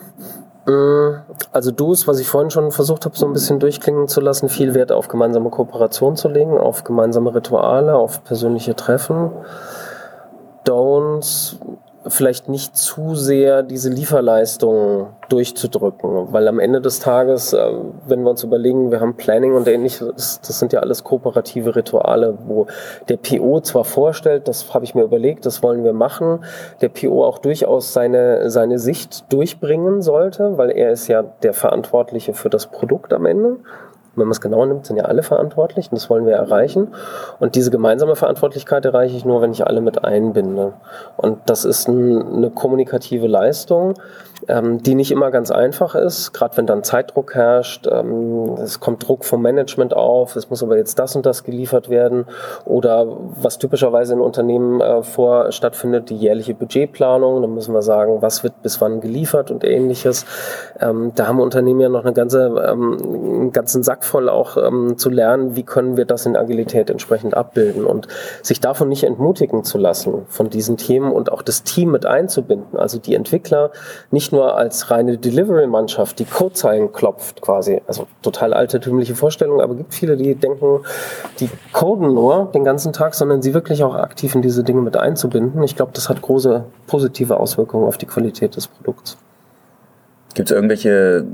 Also 1.52 1.72
Do's, 1.72 2.08
was 2.08 2.20
ich 2.20 2.28
vorhin 2.28 2.52
schon 2.52 2.72
versucht 2.72 3.06
habe, 3.06 3.18
so 3.18 3.26
ein 3.26 3.34
bisschen 3.34 3.60
durchklingen 3.60 4.08
zu 4.08 4.22
lassen, 4.22 4.50
viel 4.50 4.76
Wert 4.76 4.92
auf 4.92 5.08
gemeinsame 5.08 5.50
Kooperation 5.50 6.16
zu 6.16 6.28
legen, 6.28 6.58
auf 6.58 6.84
gemeinsame 6.84 7.34
Rituale, 7.34 7.96
auf 7.96 8.24
persönliche 8.24 8.76
Treffen. 8.76 9.32
Don'ts, 10.68 11.56
vielleicht 12.10 12.50
nicht 12.50 12.76
zu 12.76 13.16
sehr 13.16 13.64
diese 13.64 13.90
Lieferleistung 13.90 15.08
durchzudrücken, 15.30 16.32
weil 16.32 16.48
am 16.48 16.60
Ende 16.60 16.82
des 16.82 17.00
Tages, 17.00 17.54
äh, 17.54 17.72
wenn 18.08 18.24
wir 18.24 18.32
uns 18.32 18.44
überlegen, 18.44 18.92
wir 18.92 19.00
haben 19.00 19.16
Planning 19.16 19.54
und 19.54 19.68
ähnliches, 19.68 20.40
das 20.42 20.60
sind 20.60 20.74
ja 20.74 20.80
alles 20.80 21.04
kooperative 21.04 21.76
Rituale, 21.76 22.38
wo 22.48 22.68
der 23.08 23.18
PO 23.18 23.62
zwar 23.62 23.86
vorstellt, 23.86 24.48
das 24.48 24.74
habe 24.74 24.86
ich 24.86 24.96
mir 24.96 25.04
überlegt, 25.04 25.46
das 25.46 25.62
wollen 25.62 25.84
wir 25.84 25.94
machen, 25.94 26.44
der 26.82 26.90
PO 26.90 27.24
auch 27.24 27.38
durchaus 27.38 27.94
seine, 27.94 28.50
seine 28.50 28.80
Sicht 28.80 29.32
durchbringen 29.32 30.02
sollte, 30.02 30.58
weil 30.58 30.72
er 30.72 30.92
ist 30.92 31.08
ja 31.08 31.24
der 31.24 31.54
Verantwortliche 31.54 32.34
für 32.34 32.50
das 32.50 32.68
Produkt 32.68 33.14
am 33.14 33.26
Ende 33.26 33.58
wenn 34.20 34.28
man 34.28 34.32
es 34.32 34.42
genau 34.42 34.66
nimmt, 34.66 34.86
sind 34.86 34.98
ja 34.98 35.06
alle 35.06 35.24
verantwortlich 35.24 35.92
und 35.92 35.96
das 35.96 36.10
wollen 36.10 36.26
wir 36.26 36.36
erreichen. 36.36 36.90
Und 37.40 37.56
diese 37.56 37.72
gemeinsame 37.72 38.16
Verantwortlichkeit 38.16 38.86
erreiche 38.86 39.16
ich 39.16 39.26
nur, 39.26 39.42
wenn 39.42 39.52
ich 39.52 39.66
alle 39.66 39.82
mit 39.82 40.04
einbinde. 40.04 40.74
Und 41.18 41.40
das 41.46 41.66
ist 41.66 41.88
ein, 41.88 42.36
eine 42.36 42.50
kommunikative 42.50 43.28
Leistung, 43.28 43.96
ähm, 44.48 44.82
die 44.82 44.96
nicht 44.96 45.12
immer 45.12 45.32
ganz 45.32 45.52
einfach 45.52 45.96
ist, 45.96 46.34
gerade 46.34 46.56
wenn 46.58 46.66
dann 46.66 46.84
Zeitdruck 46.84 47.36
herrscht. 47.36 47.88
Ähm, 47.88 48.56
es 48.64 48.80
kommt 48.80 49.08
Druck 49.08 49.26
vom 49.26 49.42
Management 49.42 49.94
auf, 49.94 50.36
es 50.36 50.50
muss 50.50 50.64
aber 50.64 50.78
jetzt 50.78 50.98
das 51.00 51.16
und 51.16 51.26
das 51.26 51.44
geliefert 51.44 51.90
werden. 51.90 52.26
Oder 52.66 53.08
was 53.42 53.58
typischerweise 53.58 54.14
in 54.14 54.22
Unternehmen 54.22 54.82
äh, 54.82 55.04
vor 55.04 55.52
stattfindet, 55.52 56.10
die 56.10 56.16
jährliche 56.16 56.54
Budgetplanung. 56.54 57.42
Da 57.42 57.48
müssen 57.48 57.74
wir 57.74 57.82
sagen, 57.82 58.22
was 58.22 58.44
wird 58.44 58.62
bis 58.62 58.80
wann 58.82 59.02
geliefert 59.02 59.52
und 59.52 59.64
ähnliches. 59.64 60.26
Ähm, 60.80 61.12
da 61.16 61.28
haben 61.28 61.40
Unternehmen 61.40 61.82
ja 61.82 61.90
noch 61.90 62.04
eine 62.04 62.14
ganze, 62.14 62.48
ähm, 62.68 62.98
einen 63.02 63.52
ganzen 63.52 63.84
Sack 63.84 64.04
voll 64.10 64.30
auch 64.30 64.58
ähm, 64.58 64.98
zu 64.98 65.10
lernen, 65.10 65.56
wie 65.56 65.64
können 65.64 65.98
wir 65.98 66.06
das 66.06 66.26
in 66.26 66.36
Agilität 66.36 66.90
entsprechend 66.90 67.36
abbilden 67.36 67.86
und 67.86 68.08
sich 68.42 68.60
davon 68.60 68.90
nicht 68.90 69.04
entmutigen 69.04 69.64
zu 69.64 69.78
lassen, 69.78 70.26
von 70.28 70.50
diesen 70.50 70.78
Themen 70.78 71.12
und 71.12 71.32
auch 71.32 71.42
das 71.42 71.64
Team 71.64 71.92
mit 71.92 72.06
einzubinden. 72.06 72.78
Also 72.78 73.00
die 73.00 73.16
Entwickler 73.16 73.72
nicht 74.12 74.32
nur 74.32 74.58
als 74.58 74.92
reine 74.92 75.18
Delivery-Mannschaft, 75.18 76.20
die 76.20 76.26
Codezeilen 76.26 76.92
klopft 76.92 77.42
quasi. 77.42 77.82
Also 77.88 78.08
total 78.22 78.54
altertümliche 78.54 79.16
Vorstellung, 79.16 79.62
aber 79.62 79.76
gibt 79.76 79.94
viele, 79.94 80.18
die 80.18 80.36
denken, 80.36 80.82
die 81.40 81.50
coden 81.72 82.14
nur 82.14 82.50
den 82.54 82.64
ganzen 82.64 82.94
Tag, 82.94 83.16
sondern 83.16 83.42
sie 83.42 83.54
wirklich 83.54 83.84
auch 83.84 83.96
aktiv 83.96 84.36
in 84.36 84.42
diese 84.42 84.64
Dinge 84.64 84.82
mit 84.82 84.98
einzubinden. 84.98 85.64
Ich 85.64 85.76
glaube, 85.76 85.92
das 85.94 86.10
hat 86.10 86.22
große 86.22 86.66
positive 86.88 87.40
Auswirkungen 87.40 87.88
auf 87.88 87.98
die 87.98 88.08
Qualität 88.08 88.56
des 88.56 88.68
Produkts. 88.68 89.18
Gibt 90.40 90.52
es 90.52 90.56
irgendwelche 90.56 91.26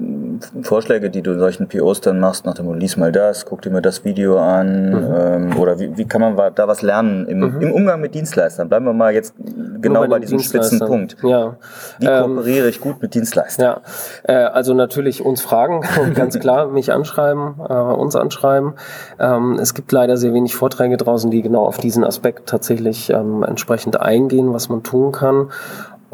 Vorschläge, 0.63 1.12
die 1.12 1.22
du 1.22 1.38
solchen 1.38 1.68
POs 1.68 2.02
dann 2.02 2.20
machst, 2.20 2.44
nach 2.44 2.56
dem 2.56 2.74
lies 2.74 2.98
mal 2.98 3.12
das, 3.12 3.46
guck 3.46 3.62
dir 3.62 3.70
mal 3.70 3.84
das 3.84 4.04
Video 4.04 4.39
an 4.39 4.89
mhm. 4.89 5.15
ähm, 5.15 5.60
oder 5.60 5.80
wie, 5.80 5.96
wie 5.96 6.06
kann 6.06 6.22
man 6.22 6.36
da 6.56 6.68
was 6.68 6.82
lernen 6.82 7.28
im, 7.28 7.41
mhm. 7.41 7.62
im 7.62 7.72
Umgang 7.72 8.02
mit 8.02 8.15
Dienstleistern? 8.15 8.68
Bleiben 8.68 8.84
wir 8.88 8.94
mal 8.94 9.13
jetzt 9.13 9.36
genau 9.80 10.00
bei, 10.00 10.08
bei 10.08 10.20
diesem 10.22 10.39
spitzen 10.39 10.80
Punkt. 10.80 11.18
Ja. 11.22 11.58
Wie 12.00 12.08
kooperiere 12.08 12.65
ähm, 12.65 12.70
ich 12.72 12.82
gut 12.82 13.00
mit 13.00 13.13
Dienstleistern? 13.13 13.63
Ja, 13.63 13.82
äh, 14.24 14.46
also 14.46 14.74
natürlich 14.74 15.24
uns 15.24 15.39
fragen, 15.39 15.82
ganz 16.15 16.39
klar, 16.39 16.70
mich 16.70 16.91
anschreiben, 16.91 17.58
äh, 17.70 17.74
uns 17.74 18.15
anschreiben. 18.15 18.74
Ähm, 19.20 19.60
es 19.62 19.76
gibt 19.76 19.91
leider 19.91 20.18
sehr 20.18 20.34
wenig 20.34 20.56
Vorträge 20.56 20.98
draußen, 20.98 21.30
die 21.30 21.44
genau 21.44 21.63
auf 21.63 21.78
diesen 21.78 22.04
Aspekt 22.04 22.50
tatsächlich 22.50 23.12
ähm, 23.12 23.44
entsprechend 23.44 24.02
eingehen, 24.02 24.52
was 24.52 24.68
man 24.68 24.82
tun 24.82 25.12
kann. 25.12 25.52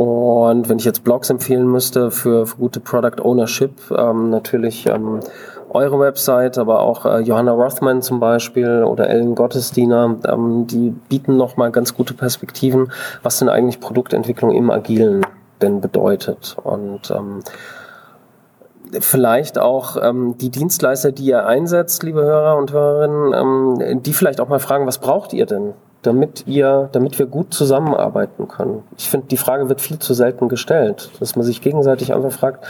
Und 0.02 0.68
wenn 0.68 0.80
ich 0.80 0.86
jetzt 0.86 1.04
Blogs 1.04 1.30
empfehlen 1.30 1.68
müsste 1.68 2.10
für, 2.10 2.48
für 2.48 2.58
gute 2.58 2.80
Product 2.80 3.24
Ownership, 3.24 3.72
ähm, 3.96 4.32
natürlich 4.32 4.88
ähm, 4.88 5.20
eure 5.70 6.00
Website, 6.00 6.58
aber 6.58 6.80
auch 6.80 7.06
äh, 7.06 7.20
Johanna 7.20 7.52
Rothman 7.52 8.02
zum 8.02 8.20
Beispiel 8.20 8.84
oder 8.84 9.12
Ellen 9.12 9.36
Gottesdiener, 9.36 10.18
ähm, 10.28 10.66
die 10.66 10.90
bieten 10.90 11.38
nochmal 11.38 11.70
ganz 11.70 11.94
gute 11.94 12.16
Perspektiven, 12.16 12.92
was 13.22 13.38
denn 13.38 13.48
eigentlich 13.48 13.80
Produktentwicklung 13.80 14.50
im 14.54 14.72
Agilen 14.72 15.24
denn 15.62 15.82
bedeutet. 15.82 16.58
Und 16.64 17.12
ähm, 17.12 17.42
vielleicht 19.02 19.60
auch 19.60 19.98
ähm, 20.02 20.36
die 20.40 20.50
Dienstleister, 20.50 21.12
die 21.12 21.26
ihr 21.26 21.46
einsetzt, 21.46 22.02
liebe 22.02 22.24
Hörer 22.24 22.58
und 22.58 22.74
Hörerinnen, 22.74 23.80
ähm, 23.80 24.02
die 24.02 24.14
vielleicht 24.14 24.42
auch 24.42 24.50
mal 24.50 24.60
fragen, 24.60 24.88
was 24.88 24.98
braucht 24.98 25.32
ihr 25.32 25.46
denn? 25.46 25.76
Damit 26.02 26.48
ihr, 26.48 26.90
damit 26.92 27.20
wir 27.20 27.26
gut 27.26 27.54
zusammenarbeiten 27.54 28.48
können? 28.48 28.84
Ich 28.98 29.10
finde, 29.10 29.28
die 29.28 29.38
Frage 29.38 29.70
wird 29.70 29.82
viel 29.82 30.00
zu 30.00 30.14
selten 30.14 30.50
gestellt, 30.50 31.12
dass 31.20 31.36
man 31.36 31.46
sich 31.46 31.62
gegenseitig 31.62 32.14
einfach 32.14 32.32
fragt, 32.32 32.66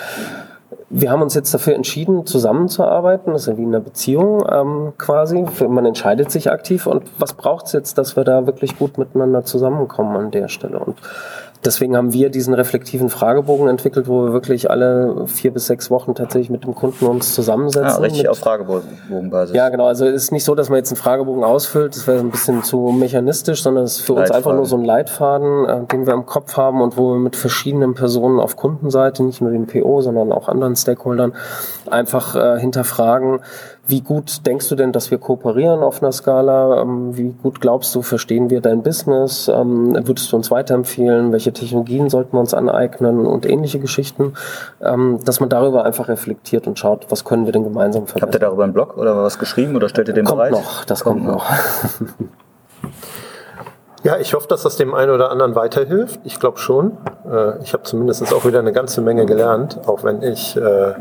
wir 0.93 1.09
haben 1.09 1.21
uns 1.21 1.35
jetzt 1.35 1.53
dafür 1.53 1.73
entschieden, 1.73 2.25
zusammenzuarbeiten. 2.25 3.31
Das 3.31 3.43
ist 3.43 3.47
ja 3.47 3.57
wie 3.57 3.63
in 3.63 3.69
einer 3.69 3.79
Beziehung 3.79 4.43
ähm, 4.49 4.93
quasi. 4.97 5.45
Man 5.67 5.85
entscheidet 5.85 6.31
sich 6.31 6.51
aktiv. 6.51 6.85
Und 6.85 7.03
was 7.17 7.33
braucht 7.33 7.67
es 7.67 7.71
jetzt, 7.71 7.97
dass 7.97 8.17
wir 8.17 8.25
da 8.25 8.45
wirklich 8.45 8.77
gut 8.77 8.97
miteinander 8.97 9.45
zusammenkommen 9.45 10.17
an 10.17 10.31
der 10.31 10.49
Stelle? 10.49 10.79
Und 10.79 10.97
Deswegen 11.63 11.95
haben 11.95 12.11
wir 12.11 12.29
diesen 12.29 12.53
reflektiven 12.55 13.09
Fragebogen 13.09 13.67
entwickelt, 13.67 14.07
wo 14.07 14.25
wir 14.25 14.33
wirklich 14.33 14.71
alle 14.71 15.27
vier 15.27 15.51
bis 15.51 15.67
sechs 15.67 15.91
Wochen 15.91 16.15
tatsächlich 16.15 16.49
mit 16.49 16.63
dem 16.63 16.73
Kunden 16.73 17.05
uns 17.05 17.35
zusammensetzen. 17.35 17.87
Ja, 17.87 17.97
richtig 17.97 18.27
auf 18.29 18.39
Fragebogenbasis. 18.39 19.55
Ja, 19.55 19.69
genau. 19.69 19.85
Also 19.85 20.05
es 20.07 20.23
ist 20.23 20.31
nicht 20.31 20.43
so, 20.43 20.55
dass 20.55 20.69
man 20.69 20.77
jetzt 20.77 20.91
einen 20.91 20.97
Fragebogen 20.97 21.43
ausfüllt, 21.43 21.95
das 21.95 22.07
wäre 22.07 22.19
ein 22.19 22.31
bisschen 22.31 22.63
zu 22.63 22.91
mechanistisch, 22.91 23.61
sondern 23.61 23.83
es 23.83 23.97
ist 23.97 24.01
für 24.01 24.13
uns 24.13 24.31
einfach 24.31 24.53
nur 24.53 24.65
so 24.65 24.75
ein 24.75 24.83
Leitfaden, 24.83 25.65
äh, 25.69 25.85
den 25.85 26.07
wir 26.07 26.13
im 26.13 26.25
Kopf 26.25 26.57
haben 26.57 26.81
und 26.81 26.97
wo 26.97 27.13
wir 27.13 27.19
mit 27.19 27.35
verschiedenen 27.35 27.93
Personen 27.93 28.39
auf 28.39 28.55
Kundenseite, 28.55 29.23
nicht 29.23 29.41
nur 29.41 29.51
dem 29.51 29.67
PO, 29.67 30.01
sondern 30.01 30.31
auch 30.31 30.47
anderen 30.47 30.75
Stakeholdern, 30.75 31.33
einfach 31.89 32.35
äh, 32.35 32.59
hinterfragen, 32.59 33.39
wie 33.91 34.01
gut 34.01 34.47
denkst 34.47 34.69
du 34.69 34.75
denn, 34.75 34.91
dass 34.91 35.11
wir 35.11 35.19
kooperieren 35.19 35.83
auf 35.83 36.01
einer 36.01 36.11
Skala? 36.11 36.81
Ähm, 36.81 37.15
wie 37.15 37.35
gut 37.43 37.61
glaubst 37.61 37.93
du, 37.93 38.01
verstehen 38.01 38.49
wir 38.49 38.61
dein 38.61 38.81
Business? 38.81 39.47
Ähm, 39.53 39.95
würdest 40.07 40.31
du 40.31 40.37
uns 40.37 40.49
weiterempfehlen? 40.49 41.31
Welche 41.31 41.53
Technologien 41.53 42.09
sollten 42.09 42.33
wir 42.33 42.39
uns 42.39 42.53
aneignen 42.53 43.27
und 43.27 43.45
ähnliche 43.45 43.79
Geschichten? 43.79 44.33
Ähm, 44.81 45.19
dass 45.25 45.39
man 45.39 45.49
darüber 45.49 45.85
einfach 45.85 46.07
reflektiert 46.07 46.65
und 46.65 46.79
schaut, 46.79 47.07
was 47.09 47.25
können 47.25 47.45
wir 47.45 47.51
denn 47.51 47.63
gemeinsam 47.63 48.07
verbessern? 48.07 48.29
Habt 48.29 48.35
ihr 48.35 48.39
darüber 48.39 48.63
einen 48.63 48.73
Blog 48.73 48.97
oder 48.97 49.15
was 49.17 49.37
geschrieben 49.37 49.75
oder 49.75 49.89
stellt 49.89 50.07
ihr 50.07 50.13
den 50.13 50.25
kommt 50.25 50.37
bereit? 50.37 50.51
Noch, 50.53 50.85
das 50.85 51.03
kommt, 51.03 51.25
kommt 51.25 51.37
noch. 51.37 51.45
Ja, 54.03 54.17
ich 54.17 54.33
hoffe, 54.33 54.47
dass 54.47 54.63
das 54.63 54.77
dem 54.77 54.95
einen 54.95 55.11
oder 55.11 55.29
anderen 55.29 55.53
weiterhilft. 55.53 56.21
Ich 56.23 56.39
glaube 56.39 56.57
schon. 56.57 56.97
Äh, 57.31 57.61
ich 57.61 57.73
habe 57.73 57.83
zumindest 57.83 58.33
auch 58.33 58.45
wieder 58.45 58.57
eine 58.57 58.73
ganze 58.73 59.01
Menge 59.01 59.27
gelernt, 59.27 59.79
auch 59.85 60.03
wenn 60.03 60.23
ich 60.23 60.57
äh, 60.57 60.93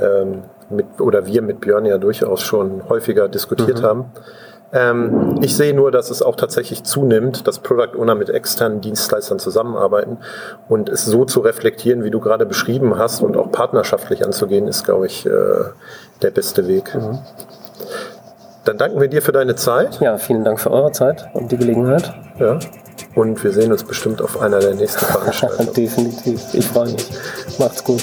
ähm, 0.00 0.42
mit, 0.72 1.00
oder 1.00 1.26
wir 1.26 1.42
mit 1.42 1.60
Björn 1.60 1.84
ja 1.84 1.98
durchaus 1.98 2.42
schon 2.42 2.88
häufiger 2.88 3.28
diskutiert 3.28 3.80
mhm. 3.80 3.86
haben. 3.86 4.04
Ähm, 4.72 5.38
ich 5.42 5.54
sehe 5.54 5.74
nur, 5.74 5.90
dass 5.90 6.10
es 6.10 6.22
auch 6.22 6.34
tatsächlich 6.34 6.82
zunimmt, 6.82 7.46
dass 7.46 7.58
Product 7.58 7.98
Owner 7.98 8.14
mit 8.14 8.30
externen 8.30 8.80
Dienstleistern 8.80 9.38
zusammenarbeiten 9.38 10.18
und 10.68 10.88
es 10.88 11.04
so 11.04 11.26
zu 11.26 11.40
reflektieren, 11.40 12.04
wie 12.04 12.10
du 12.10 12.20
gerade 12.20 12.46
beschrieben 12.46 12.96
hast 12.96 13.22
und 13.22 13.36
auch 13.36 13.52
partnerschaftlich 13.52 14.24
anzugehen, 14.24 14.66
ist, 14.66 14.84
glaube 14.84 15.06
ich, 15.06 15.26
äh, 15.26 15.30
der 16.22 16.30
beste 16.30 16.66
Weg. 16.68 16.94
Mhm. 16.94 17.18
Dann 18.64 18.78
danken 18.78 19.00
wir 19.00 19.08
dir 19.08 19.22
für 19.22 19.32
deine 19.32 19.56
Zeit. 19.56 20.00
Ja, 20.00 20.16
vielen 20.18 20.44
Dank 20.44 20.60
für 20.60 20.70
eure 20.70 20.92
Zeit 20.92 21.28
und 21.34 21.50
die 21.52 21.56
Gelegenheit. 21.56 22.14
Ja. 22.38 22.58
Und 23.14 23.42
wir 23.44 23.52
sehen 23.52 23.72
uns 23.72 23.84
bestimmt 23.84 24.22
auf 24.22 24.40
einer 24.40 24.60
der 24.60 24.74
nächsten 24.74 25.04
Veranstaltungen. 25.04 25.72
Definitiv. 25.74 26.40
Ich 26.54 26.66
freue 26.66 26.92
mich. 26.92 27.10
Macht's 27.58 27.84
gut. 27.84 28.02